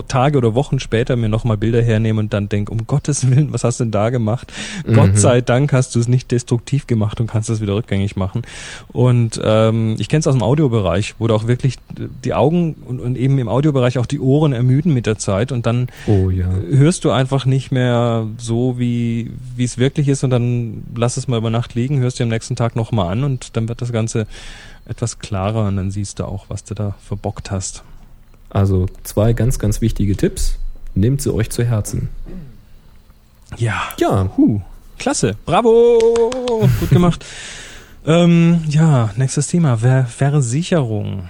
[0.08, 3.64] Tage oder Wochen später mir nochmal Bilder hernehme und dann denke, um Gottes Willen, was
[3.64, 4.52] hast du denn da gemacht?
[4.86, 4.94] Mhm.
[4.94, 8.42] Gott sei Dank hast du es nicht destruktiv gemacht und kannst es wieder rückgängig machen.
[8.92, 11.76] Und ähm, ich kenne es aus dem Audiobereich, wo du auch wirklich
[12.24, 15.66] die Augen und, und eben im Audiobereich auch die Ohren ermüden mit der Zeit und
[15.66, 16.48] dann oh, ja.
[16.70, 21.28] hörst du einfach nicht mehr so, wie wie es wirklich ist und dann lass es
[21.28, 23.82] mal über Nacht liegen, hörst du am nächsten Tag noch nochmal an und dann wird
[23.82, 24.26] das Ganze
[24.86, 27.82] etwas klarer und dann siehst du auch, was du da verbockt hast.
[28.50, 30.58] Also zwei ganz, ganz wichtige Tipps.
[30.94, 32.08] Nehmt sie euch zu Herzen.
[33.56, 33.82] Ja.
[33.98, 34.30] Ja.
[34.36, 34.60] Huh.
[34.98, 35.36] Klasse.
[35.44, 35.98] Bravo.
[36.80, 37.24] Gut gemacht.
[38.06, 39.78] ähm, ja, nächstes Thema.
[39.78, 41.28] Ver Versicherung.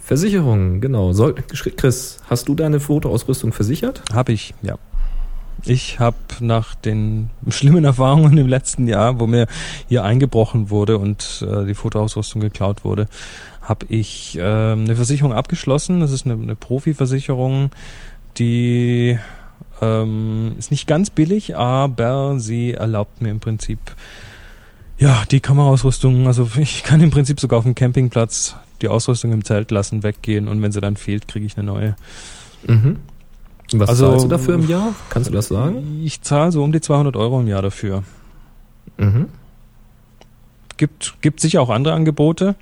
[0.00, 1.14] Versicherung, genau.
[1.14, 4.02] Soll, Chris, hast du deine Fotoausrüstung versichert?
[4.12, 4.76] Hab ich, ja.
[5.66, 9.46] Ich habe nach den schlimmen Erfahrungen im letzten Jahr, wo mir
[9.88, 13.08] hier eingebrochen wurde und äh, die Fotoausrüstung geklaut wurde,
[13.62, 16.00] habe ich äh, eine Versicherung abgeschlossen.
[16.00, 17.70] Das ist eine, eine Profi-Versicherung,
[18.36, 19.18] die
[19.80, 23.78] ähm, ist nicht ganz billig, aber sie erlaubt mir im Prinzip
[24.98, 26.26] ja die Kameraausrüstung.
[26.26, 30.48] Also ich kann im Prinzip sogar auf dem Campingplatz die Ausrüstung im Zelt lassen, weggehen
[30.48, 31.96] und wenn sie dann fehlt, kriege ich eine neue.
[32.66, 32.98] Mhm.
[33.80, 34.94] Was also, zahlst du dafür im Jahr?
[35.10, 36.00] Kannst du das sagen?
[36.04, 38.02] Ich zahle so um die 200 Euro im Jahr dafür.
[38.98, 39.28] Mhm.
[40.76, 42.54] Gibt, gibt sicher auch andere Angebote.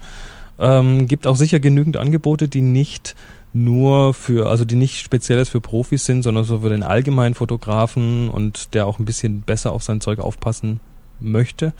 [0.59, 3.15] Ähm, gibt auch sicher genügend Angebote, die nicht
[3.53, 8.31] nur für, also die nicht spezielles für Profis sind, sondern so für den allgemeinen Fotografen
[8.31, 10.81] und der auch ein bisschen besser auf sein Zeug aufpassen
[11.21, 11.73] möchte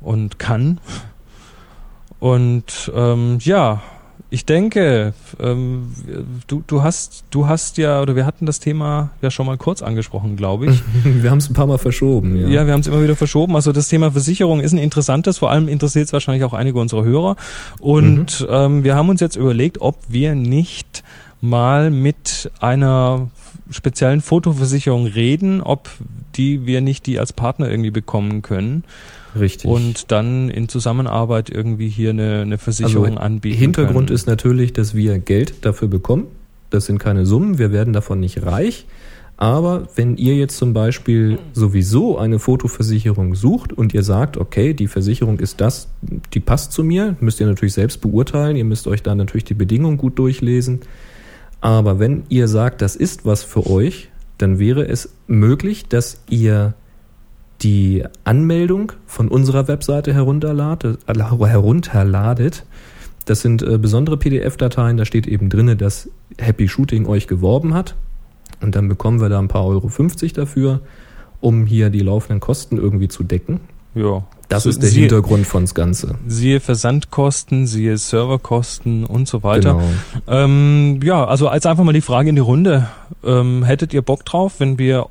[0.00, 0.80] und kann.
[2.20, 3.82] Und ähm, ja,
[4.30, 5.92] ich denke, ähm,
[6.46, 9.80] du, du hast, du hast ja, oder wir hatten das Thema ja schon mal kurz
[9.80, 10.82] angesprochen, glaube ich.
[11.04, 12.48] wir haben es ein paar Mal verschoben, ja.
[12.48, 13.56] Ja, wir haben es immer wieder verschoben.
[13.56, 17.04] Also das Thema Versicherung ist ein interessantes, vor allem interessiert es wahrscheinlich auch einige unserer
[17.04, 17.36] Hörer.
[17.80, 18.46] Und mhm.
[18.50, 21.04] ähm, wir haben uns jetzt überlegt, ob wir nicht
[21.40, 23.28] mal mit einer
[23.70, 25.88] speziellen Fotoversicherung reden, ob
[26.34, 28.84] die wir nicht die als Partner irgendwie bekommen können.
[29.38, 29.70] Richtig.
[29.70, 33.58] Und dann in Zusammenarbeit irgendwie hier eine, eine Versicherung also anbieten.
[33.58, 34.14] Hintergrund können.
[34.14, 36.26] ist natürlich, dass wir Geld dafür bekommen.
[36.70, 38.86] Das sind keine Summen, wir werden davon nicht reich.
[39.40, 44.88] Aber wenn ihr jetzt zum Beispiel sowieso eine Fotoversicherung sucht und ihr sagt, okay, die
[44.88, 45.88] Versicherung ist das,
[46.34, 49.54] die passt zu mir, müsst ihr natürlich selbst beurteilen, ihr müsst euch da natürlich die
[49.54, 50.80] Bedingungen gut durchlesen.
[51.60, 56.74] Aber wenn ihr sagt, das ist was für euch, dann wäre es möglich, dass ihr
[57.62, 61.04] die Anmeldung von unserer Webseite herunterladet.
[63.24, 67.96] Das sind äh, besondere PDF-Dateien, da steht eben drin, dass Happy Shooting euch geworben hat.
[68.60, 70.80] Und dann bekommen wir da ein paar Euro 50 dafür,
[71.40, 73.60] um hier die laufenden Kosten irgendwie zu decken.
[73.94, 74.24] Ja.
[74.48, 76.14] Das so, ist der siehe, Hintergrund von das Ganze.
[76.26, 79.74] Siehe Versandkosten, siehe Serverkosten und so weiter.
[79.74, 80.44] Genau.
[80.44, 82.88] Ähm, ja, also als einfach mal die Frage in die Runde.
[83.22, 85.08] Ähm, hättet ihr Bock drauf, wenn wir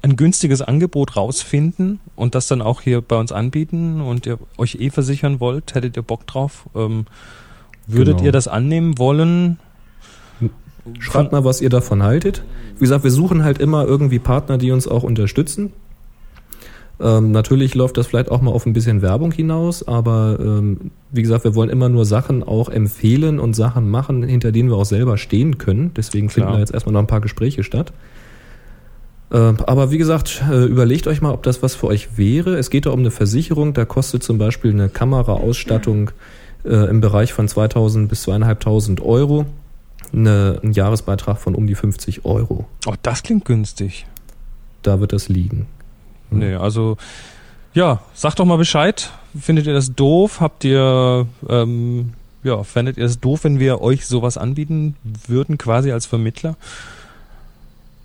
[0.00, 4.76] ein günstiges Angebot rausfinden und das dann auch hier bei uns anbieten und ihr euch
[4.80, 6.64] eh versichern wollt, hättet ihr Bock drauf?
[6.74, 7.04] Ähm,
[7.86, 8.26] würdet genau.
[8.26, 9.58] ihr das annehmen wollen?
[10.98, 12.42] Schreibt mal, was ihr davon haltet.
[12.76, 15.72] Wie gesagt, wir suchen halt immer irgendwie Partner, die uns auch unterstützen.
[17.00, 21.22] Ähm, natürlich läuft das vielleicht auch mal auf ein bisschen Werbung hinaus, aber ähm, wie
[21.22, 24.84] gesagt, wir wollen immer nur Sachen auch empfehlen und Sachen machen, hinter denen wir auch
[24.84, 25.92] selber stehen können.
[25.96, 26.34] Deswegen Klar.
[26.34, 27.92] finden da jetzt erstmal noch ein paar Gespräche statt.
[29.30, 32.56] Äh, aber wie gesagt, äh, überlegt euch mal, ob das was für euch wäre.
[32.56, 36.10] Es geht da um eine Versicherung, da kostet zum Beispiel eine Kameraausstattung
[36.64, 39.46] äh, im Bereich von 2000 bis 2500 Euro.
[40.12, 42.66] eine, einen Jahresbeitrag von um die 50 Euro.
[42.86, 44.06] Oh, das klingt günstig.
[44.82, 45.66] Da wird das liegen.
[46.30, 46.96] Nee, also
[47.74, 49.10] ja, sagt doch mal Bescheid.
[49.38, 50.40] Findet ihr das doof?
[50.40, 52.12] Habt ihr ähm,
[52.42, 56.56] ja, fändet ihr es doof, wenn wir euch sowas anbieten würden, quasi als Vermittler?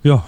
[0.04, 0.24] Ja.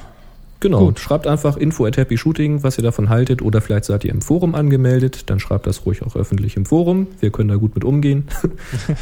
[0.61, 0.99] Genau, Gut.
[0.99, 4.21] schreibt einfach info at happy shooting, was ihr davon haltet, oder vielleicht seid ihr im
[4.21, 7.07] Forum angemeldet, dann schreibt das ruhig auch öffentlich im Forum.
[7.19, 8.23] Wir können da gut mit umgehen.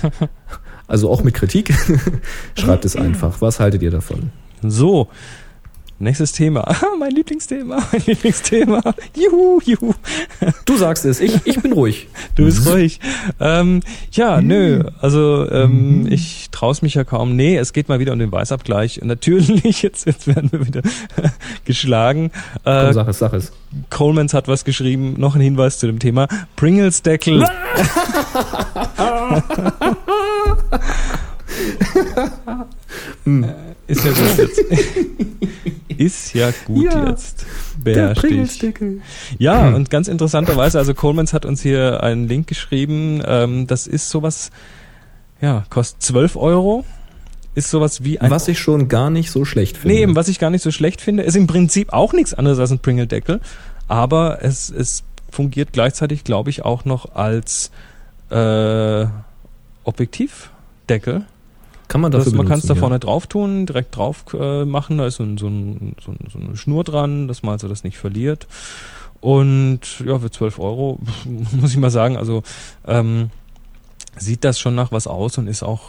[0.88, 1.74] also auch mit Kritik.
[2.58, 3.40] schreibt es einfach.
[3.40, 4.32] Was haltet ihr davon?
[4.62, 5.10] So.
[6.00, 6.68] Nächstes Thema.
[6.68, 8.82] Ah, mein Lieblingsthema, mein Lieblingsthema.
[9.16, 9.94] Juhu, juhu.
[10.66, 12.08] Du sagst es, ich, ich bin ruhig.
[12.36, 13.00] Du bist ruhig.
[13.40, 13.82] Ähm,
[14.12, 14.84] ja, nö.
[15.00, 17.36] Also ähm, ich traue mich ja kaum.
[17.36, 19.02] Nee, es geht mal wieder um den Weißabgleich.
[19.04, 20.82] Natürlich, jetzt, jetzt werden wir wieder
[21.66, 22.32] geschlagen.
[22.64, 23.52] Komm, Äh, sag es, sag es.
[23.90, 25.16] Colemans hat was geschrieben.
[25.18, 26.28] Noch ein Hinweis zu dem Thema.
[26.56, 27.44] Pringles Deckel.
[27.44, 27.48] Äh,
[33.88, 34.66] Ist ja gut jetzt.
[35.98, 37.46] Ist ja gut Ja, jetzt.
[38.16, 39.02] Pringelsdeckel.
[39.38, 43.22] Ja, und ganz interessanterweise, also Colemans hat uns hier einen Link geschrieben.
[43.26, 44.52] Ähm, das ist sowas,
[45.42, 46.86] ja, kostet 12 Euro.
[47.56, 48.32] Ist sowas wie ein.
[48.32, 49.96] Was ich schon gar nicht so schlecht finde.
[49.96, 52.58] nee, eben, was ich gar nicht so schlecht finde, ist im Prinzip auch nichts anderes
[52.58, 53.42] als ein Pringle-Deckel.
[53.88, 57.70] Aber es, es fungiert gleichzeitig, glaube ich, auch noch als
[58.32, 59.06] äh,
[59.84, 61.26] Objektivdeckel.
[61.88, 64.98] Kann man dafür Das, man kann es da vorne drauf tun, direkt drauf äh, machen.
[64.98, 67.68] Da ist so, ein, so, ein, so, ein, so eine Schnur dran, dass man also
[67.68, 68.48] das nicht verliert.
[69.22, 71.00] Und ja, für 12 Euro
[71.52, 72.44] muss ich mal sagen, also
[72.86, 73.30] ähm,
[74.18, 75.82] sieht das schon nach was aus und ist auch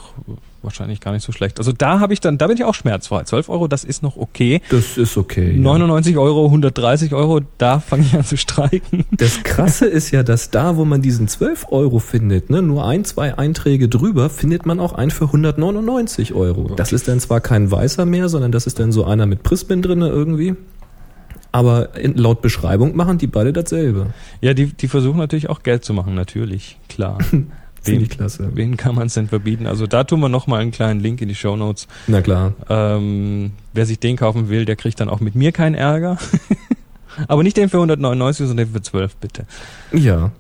[0.62, 1.58] wahrscheinlich gar nicht so schlecht.
[1.58, 3.22] Also da habe ich dann, da bin ich auch schmerzfrei.
[3.24, 4.54] 12 Euro, das ist noch okay.
[4.54, 4.76] Ja.
[4.76, 5.52] Das ist okay.
[5.52, 5.60] ja.
[5.60, 9.04] 99 Euro, 130 Euro, da fange ich an zu streiken.
[9.12, 13.04] Das Krasse ist ja, dass da, wo man diesen 12 Euro findet, ne, nur ein,
[13.04, 16.74] zwei Einträge drüber, findet man auch einen für 199 Euro.
[16.74, 19.82] Das ist dann zwar kein weißer mehr, sondern das ist dann so einer mit Prismen
[19.82, 20.56] drinne irgendwie.
[21.52, 24.08] Aber in, laut Beschreibung machen die beide dasselbe.
[24.40, 27.18] Ja, die, die versuchen natürlich auch Geld zu machen, natürlich, klar.
[27.84, 28.50] Finde ich klasse.
[28.54, 29.66] Wen kann man es denn verbieten?
[29.66, 31.86] Also da tun wir nochmal einen kleinen Link in die Show Notes.
[32.06, 32.52] Na klar.
[32.68, 36.18] Ähm, wer sich den kaufen will, der kriegt dann auch mit mir keinen Ärger.
[37.28, 39.46] Aber nicht den für 199, sondern den für 12, bitte.
[39.92, 40.32] Ja.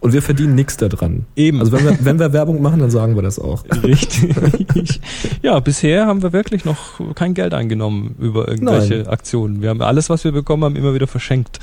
[0.00, 1.24] Und wir verdienen nichts daran.
[1.36, 1.60] Eben.
[1.60, 3.64] Also wenn wir, wenn wir Werbung machen, dann sagen wir das auch.
[3.82, 5.00] Richtig.
[5.42, 9.06] ja, bisher haben wir wirklich noch kein Geld eingenommen über irgendwelche Nein.
[9.08, 9.62] Aktionen.
[9.62, 11.60] Wir haben alles, was wir bekommen haben, immer wieder verschenkt.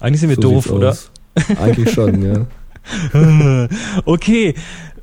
[0.00, 0.90] Eigentlich sind wir So doof, oder?
[0.90, 1.10] aus.
[1.60, 2.46] Eigentlich schon, ja.
[4.04, 4.54] okay.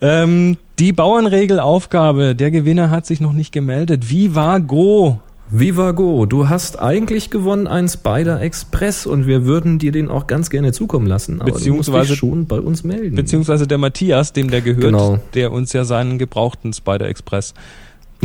[0.01, 2.35] Ähm, die Bauernregelaufgabe.
[2.35, 4.09] Der Gewinner hat sich noch nicht gemeldet.
[4.09, 5.19] Wie war Go?
[5.55, 10.25] Viva Go, du hast eigentlich gewonnen einen Spider Express und wir würden dir den auch
[10.25, 11.41] ganz gerne zukommen lassen.
[11.41, 13.15] Aber du musst Beziehungsweise- dich schon bei uns melden.
[13.15, 15.19] Beziehungsweise der Matthias, dem der gehört, Genau.
[15.35, 17.53] der uns ja seinen gebrauchten Spider Express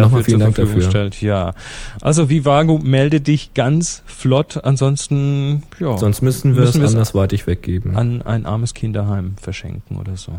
[0.05, 0.91] dafür vielen zur Dank Verfügung dafür.
[0.91, 1.21] stellt.
[1.23, 1.55] Ja.
[2.01, 4.65] Also Vivago, melde dich ganz flott.
[4.65, 7.97] Ansonsten, ja, Sonst müssen wir Müssen es andersweitig weggeben.
[7.97, 10.33] an ein armes Kinderheim verschenken oder so.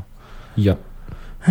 [0.56, 0.78] ja.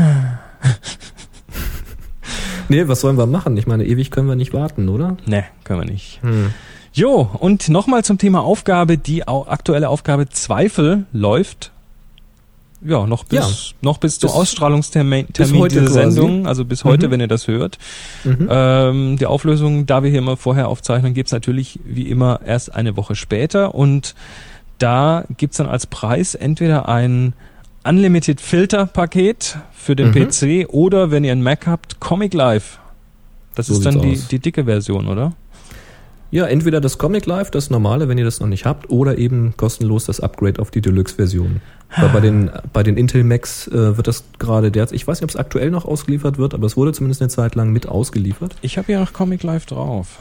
[2.69, 3.57] nee, was sollen wir machen?
[3.57, 5.17] Ich meine, ewig können wir nicht warten, oder?
[5.27, 6.21] Ne, können wir nicht.
[6.23, 6.51] Hm.
[6.93, 8.99] Jo, und nochmal zum Thema Aufgabe.
[8.99, 11.73] Die aktuelle Aufgabe Zweifel läuft.
[12.81, 13.47] Ja, noch bis, Ja.
[13.83, 15.93] noch bis zum Bis- Ausstrahlungstermin bis dieser quasi.
[15.93, 17.13] Sendung, also bis heute, Mhm.
[17.13, 17.77] wenn ihr das hört.
[18.23, 18.49] Mhm.
[18.49, 22.97] Ähm, die Auflösung, da wir hier immer vorher aufzeichnen, gibt's natürlich wie immer erst eine
[22.97, 24.15] Woche später und
[24.79, 27.33] da gibt's dann als Preis entweder ein
[27.85, 30.13] Unlimited Filter Paket für den Mhm.
[30.29, 32.79] PC oder wenn ihr einen Mac habt, Comic Live.
[33.57, 34.29] Das So ist dann die, aus.
[34.29, 35.33] die dicke Version, oder?
[36.31, 39.57] Ja, entweder das Comic Live, das normale, wenn ihr das noch nicht habt, oder eben
[39.57, 41.61] kostenlos das Upgrade auf die Deluxe-Version.
[41.97, 45.25] Weil bei den, bei den Intel Macs äh, wird das gerade derzeit, ich weiß nicht,
[45.25, 48.57] ob es aktuell noch ausgeliefert wird, aber es wurde zumindest eine Zeit lang mit ausgeliefert.
[48.61, 50.19] Ich habe ja noch Comic Live drauf.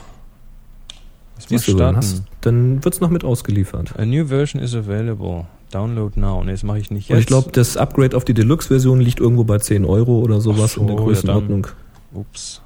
[1.36, 3.94] Mal Siehst du, dann, hast, dann wird's noch mit ausgeliefert.
[4.00, 5.46] A new version is available.
[5.72, 6.42] Download now.
[6.44, 7.16] Ne, das mache ich nicht jetzt.
[7.16, 10.76] Und ich glaube, das Upgrade auf die Deluxe-Version liegt irgendwo bei 10 Euro oder sowas
[10.76, 11.68] Ach in der so, ja, Größenordnung.
[12.14, 12.62] Ups.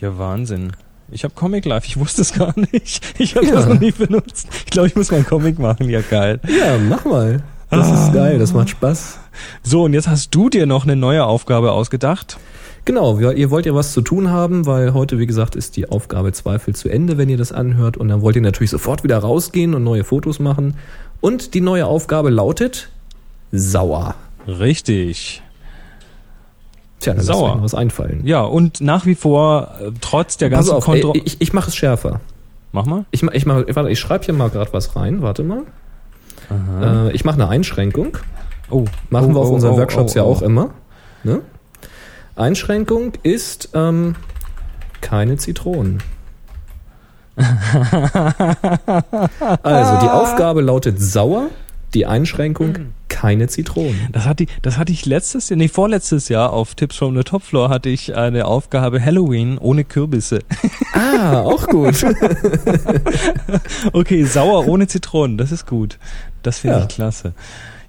[0.00, 0.72] Ja, Wahnsinn.
[1.10, 3.04] Ich habe Comic Live, ich wusste es gar nicht.
[3.18, 3.54] Ich habe Ja.
[3.54, 4.48] das noch nie benutzt.
[4.64, 6.40] Ich glaube, ich muss mal einen Comic machen, ja geil.
[6.48, 7.42] Ja, mach mal.
[7.70, 8.06] Das Ah.
[8.06, 9.18] ist geil, das macht Spaß.
[9.62, 12.38] So, und jetzt hast du dir noch eine neue Aufgabe ausgedacht.
[12.84, 16.32] Genau, ihr wollt ja was zu tun haben, weil heute, wie gesagt, ist die Aufgabe
[16.32, 17.96] Zweifel zu Ende, wenn ihr das anhört.
[17.96, 20.74] Und dann wollt ihr natürlich sofort wieder rausgehen und neue Fotos machen.
[21.22, 22.90] Und die neue Aufgabe lautet
[23.52, 24.14] sauer.
[24.46, 25.42] Richtig.
[27.04, 27.50] Tja, dann Sauer.
[27.50, 27.62] sauer.
[27.62, 28.22] was einfallen.
[28.24, 31.20] Ja, und nach wie vor, äh, trotz der ganzen Kontrolle.
[31.24, 32.20] ich, ich mache es schärfer.
[32.72, 33.04] Mach mal.
[33.10, 35.22] Ich, ich, mach, warte, ich schreibe hier mal gerade was rein.
[35.22, 35.62] Warte mal.
[36.80, 38.18] Äh, ich mache eine Einschränkung.
[38.70, 38.84] Oh.
[39.10, 40.32] Machen oh, wir auf oh, unseren oh, Workshops oh, ja oh.
[40.32, 40.70] auch immer.
[41.22, 41.40] Ne?
[42.36, 44.16] Einschränkung ist, ähm,
[45.00, 46.02] keine Zitronen.
[47.36, 47.50] also,
[50.00, 51.48] die Aufgabe lautet sauer,
[51.94, 52.76] die Einschränkung
[53.08, 54.08] keine Zitronen.
[54.12, 57.22] Das hatte, ich, das hatte ich letztes Jahr, nee, vorletztes Jahr auf Tipps from the
[57.22, 60.40] Top Floor hatte ich eine Aufgabe Halloween ohne Kürbisse.
[60.92, 62.04] Ah, auch gut.
[63.92, 65.98] okay, sauer ohne Zitronen, das ist gut.
[66.42, 66.82] Das finde Ja.
[66.82, 67.32] ich klasse.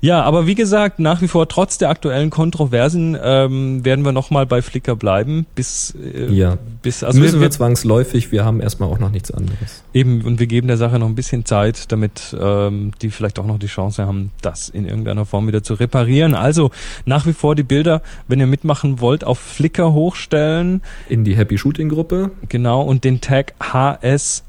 [0.06, 4.46] Ja, aber wie gesagt, nach wie vor, trotz der aktuellen Kontroversen, ähm, werden wir nochmal
[4.46, 6.58] bei Flickr bleiben, bis, äh, Ja.
[6.84, 9.84] bis Also müssen wir wir, zwangsläufig, wir haben erstmal auch noch nichts anderes.
[9.94, 13.48] eben, und wir geben der Sache noch ein bisschen Zeit, damit ähm, die vielleicht auch
[13.48, 16.36] noch die Chance haben, das in irgendeiner Form wieder zu reparieren.
[16.36, 16.70] Also
[17.06, 21.58] nach wie vor die Bilder, wenn ihr mitmachen wollt, auf Flickr hochstellen, In die Happy
[21.58, 22.30] Shooting Gruppe.
[22.48, 24.44] genau, und den Tag HS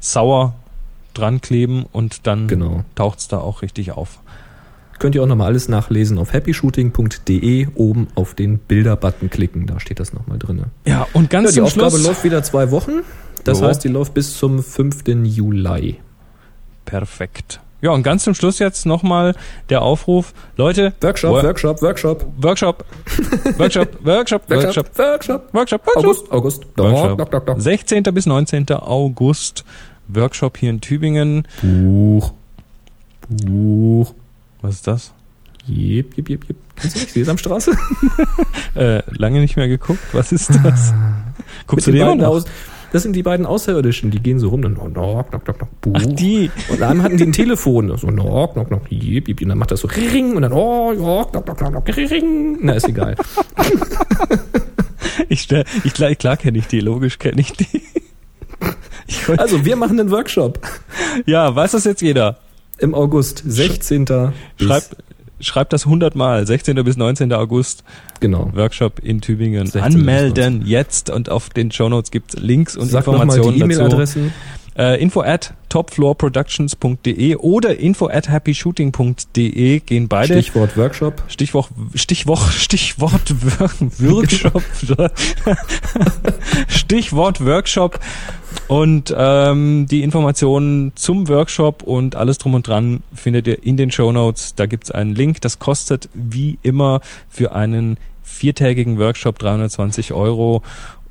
[0.00, 0.54] sauer
[1.14, 2.84] dran kleben und dann Genau.
[2.94, 4.18] taucht's da auch richtig auf.
[4.98, 7.68] Könnt ihr auch nochmal alles nachlesen auf happyshooting.de.
[7.74, 10.62] Oben auf den Bilder-Button klicken, da steht das nochmal drin.
[10.86, 12.06] Ja, und ganz Ja, die zum Aufgabe Schluss.
[12.06, 13.02] läuft wieder zwei Wochen.
[13.44, 13.66] Das Jo.
[13.66, 15.04] heißt, die läuft bis zum 5.
[15.24, 15.98] Juli.
[16.84, 17.60] Perfekt.
[17.82, 19.34] Ja, und ganz zum Schluss jetzt nochmal
[19.68, 20.32] der Aufruf.
[20.56, 22.26] Leute, Workshop, Wo- Workshop, Workshop.
[22.38, 22.84] Workshop,
[23.58, 25.54] Workshop, Workshop, Workshop, Workshop, Workshop.
[25.54, 25.86] Workshop, Workshop.
[25.96, 26.66] August, August.
[26.76, 27.18] Workshop.
[27.18, 27.60] dock, dock, dock.
[27.60, 28.02] 16.
[28.04, 28.66] bis 19.
[28.70, 29.64] August.
[30.08, 31.46] Workshop hier in Tübingen.
[31.62, 32.32] Buch.
[33.28, 34.14] Buch.
[34.62, 35.12] Was ist das?
[35.66, 36.56] Jep, jep, jep, jep.
[36.76, 37.12] Kennst du nicht?
[37.12, 37.72] Sesamstraße?
[38.74, 40.00] Äh, lange nicht mehr geguckt.
[40.12, 40.92] Was ist das?
[41.66, 42.44] Guckst du Mit dir den aus.
[42.92, 45.92] Das sind die beiden Außerirdischen, die gehen so rum, dann knock, knock, knock, knock, Buch.
[45.96, 46.50] Ach, die.
[46.68, 49.70] Und dann hatten die ein Telefon, so knock, knock, knock, jep, jep, und dann macht
[49.70, 52.58] das so ring und dann oh, knock, knock, knock, knock, ring.
[52.60, 53.16] Na, ist egal.
[55.28, 57.82] Ich, stell, ich, klar, klar kenne ich die, logisch kenne ich die.
[59.08, 60.60] Ich, Also, wir machen einen Workshop
[61.24, 62.38] ja, weiß das jetzt jeder?
[62.78, 64.04] Im August, 16.
[64.58, 64.96] bis- Schreibt,
[65.40, 66.46] schreibt das 100 Mal.
[66.46, 66.82] 16.
[66.84, 67.32] bis 19.
[67.32, 67.84] August.
[68.20, 68.50] Genau.
[68.54, 69.66] Workshop in Tübingen.
[69.66, 74.30] 16 bis Anmelden jetzt und auf den Shownotes gibt's Links und Sag Informationen die dazu.
[74.78, 80.34] Äh, info at topfloorproductions.de oder info at happyshooting.de gehen beide.
[80.34, 81.22] Stichwort Workshop.
[81.28, 84.62] Stichwort, Stichwort, Stichwort Wor- Workshop.
[86.68, 88.00] Stichwort Workshop.
[88.68, 93.90] Und ähm, die Informationen zum Workshop und alles drum und dran findet ihr in den
[93.90, 94.54] Show Notes.
[94.56, 95.40] Da gibt's einen Link.
[95.40, 100.62] Das kostet wie immer für einen viertägigen Workshop 320 Euro.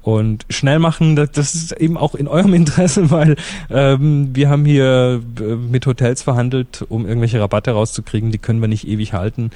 [0.06, 3.38] Und schnell machen, das- ist eben auch in eurem Interesse, weil
[3.72, 8.32] ähm, wir haben hier äh, mit Hotels verhandelt, um irgendwelche Rabatte rauszukriegen.
[8.32, 9.50] Die können wir nicht ewig halten.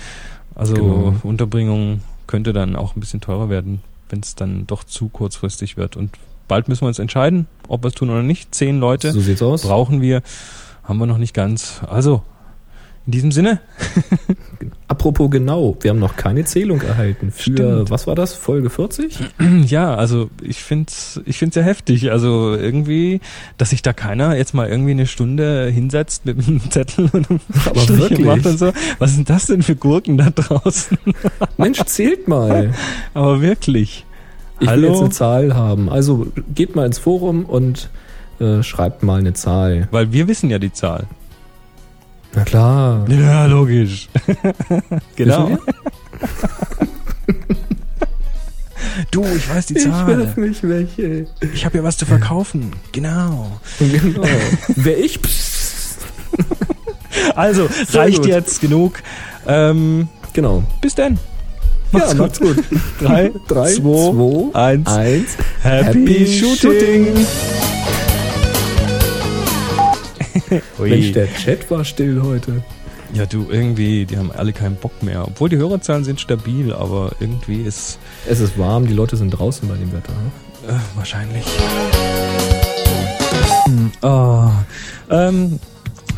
[0.56, 1.14] Also Genau.
[1.22, 5.96] Unterbringung könnte dann auch ein bisschen teurer werden, wenn es dann doch zu kurzfristig wird.
[5.96, 6.10] Und
[6.48, 8.56] bald müssen wir uns entscheiden, ob wir es tun oder nicht.
[8.56, 9.62] Zehn Leute So aus.
[9.62, 10.24] brauchen wir,
[10.84, 11.82] haben wir noch nicht ganz.
[11.88, 12.24] Also,
[13.10, 13.60] in diesem Sinne,
[14.88, 17.90] Apropos genau, wir haben noch keine Zählung erhalten für, Stimmt.
[17.90, 19.18] was war das, Folge 40?
[19.66, 22.12] ja, also ich find's, ich find's ja heftig.
[22.12, 23.20] Also irgendwie,
[23.58, 27.40] dass sich da keiner jetzt mal irgendwie eine Stunde hinsetzt mit einem Zettel und einem
[27.66, 28.26] Aber Strich wirklich?
[28.26, 28.74] macht und so.
[29.00, 30.98] Was sind das denn für Gurken da draußen?
[31.58, 32.74] Mensch, zählt mal.
[33.16, 34.06] Aber wirklich.
[34.60, 34.88] Ich will Hallo?
[34.90, 35.90] jetzt eine Zahl haben.
[35.90, 37.90] Also geht mal ins Forum und
[38.40, 39.88] äh, schreibt mal eine Zahl.
[39.92, 41.08] Weil wir wissen ja die Zahl.
[42.36, 43.06] Na klar.
[43.10, 44.08] Ja, logisch.
[45.16, 45.58] genau.
[49.12, 50.08] Du, ich weiß die Ich Zahl.
[50.08, 51.26] werf mich weg, ey.
[51.54, 52.72] Ich habe ja was zu verkaufen.
[52.92, 53.60] Genau.
[53.80, 54.24] Genau.
[54.76, 55.20] Wer ich?
[57.36, 58.28] Also, Sehr reicht gut.
[58.28, 59.02] jetzt genug.
[59.48, 60.64] Ähm, Genau.
[60.82, 61.18] bis denn.
[61.92, 62.58] ja, macht's gut.
[63.00, 64.88] Drei, Drei, zwei, zwei, eins.
[64.88, 65.38] eins.
[65.64, 67.08] Happy, Shooting.
[67.16, 67.26] Ui.
[70.78, 72.64] Mensch, der Chat war still heute.
[73.14, 75.26] Ja, du, irgendwie, die haben alle keinen Bock mehr.
[75.28, 79.68] Obwohl die Hörerzahlen sind stabil, aber irgendwie ist Es ist warm, die Leute sind draußen
[79.68, 80.12] bei dem Wetter.
[80.68, 80.76] ne?
[80.76, 81.46] äh, wahrscheinlich.
[84.02, 84.50] Oh.
[85.10, 85.60] Ähm,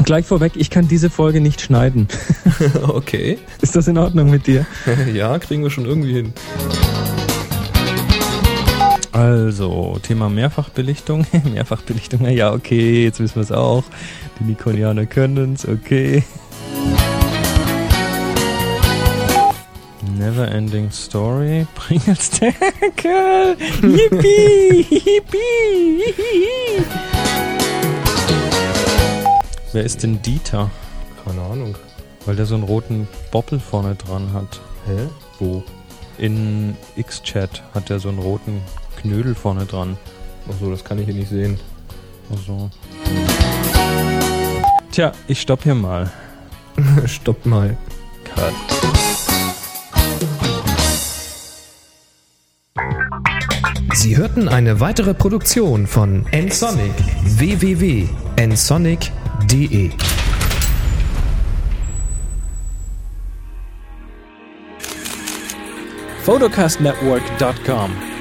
[0.04, 2.08] gleich vorweg, ich kann diese Folge nicht schneiden.
[2.84, 3.40] Okay.
[3.62, 4.68] Ist das in Ordnung mit dir?
[5.14, 6.34] ja, kriegen wir schon irgendwie hin.
[9.12, 11.26] Also, Thema Mehrfachbelichtung.
[11.54, 13.84] Mehrfachbelichtung, ja, okay, jetzt wissen wir es auch.
[14.40, 16.24] Die Nikonianer können es, okay.
[20.18, 21.66] Neverending Story.
[21.76, 23.58] Pringles-Deckel.
[23.82, 24.86] Yippie!
[24.90, 26.04] Yippie!
[29.74, 30.70] Wer ist denn Dieter?
[31.26, 31.76] Keine Ahnung.
[32.26, 34.62] Weil der so einen roten Boppel vorne dran hat.
[34.86, 35.08] Hä?
[35.40, 35.64] Wo?
[36.18, 38.62] In X-Chat hat er so einen roten
[39.02, 39.98] Knödel vorne dran.
[40.50, 41.58] Achso, das kann ich hier nicht sehen.
[42.30, 42.70] Also.
[44.92, 46.12] Tja, ich stopp hier mal.
[47.06, 47.78] Stopp mal.
[48.24, 48.54] Cut.
[53.94, 56.94] Sie hörten eine weitere Produktion von nsonic
[57.24, 59.92] www.nsonic.de
[66.24, 67.92] photocastnetwork.com,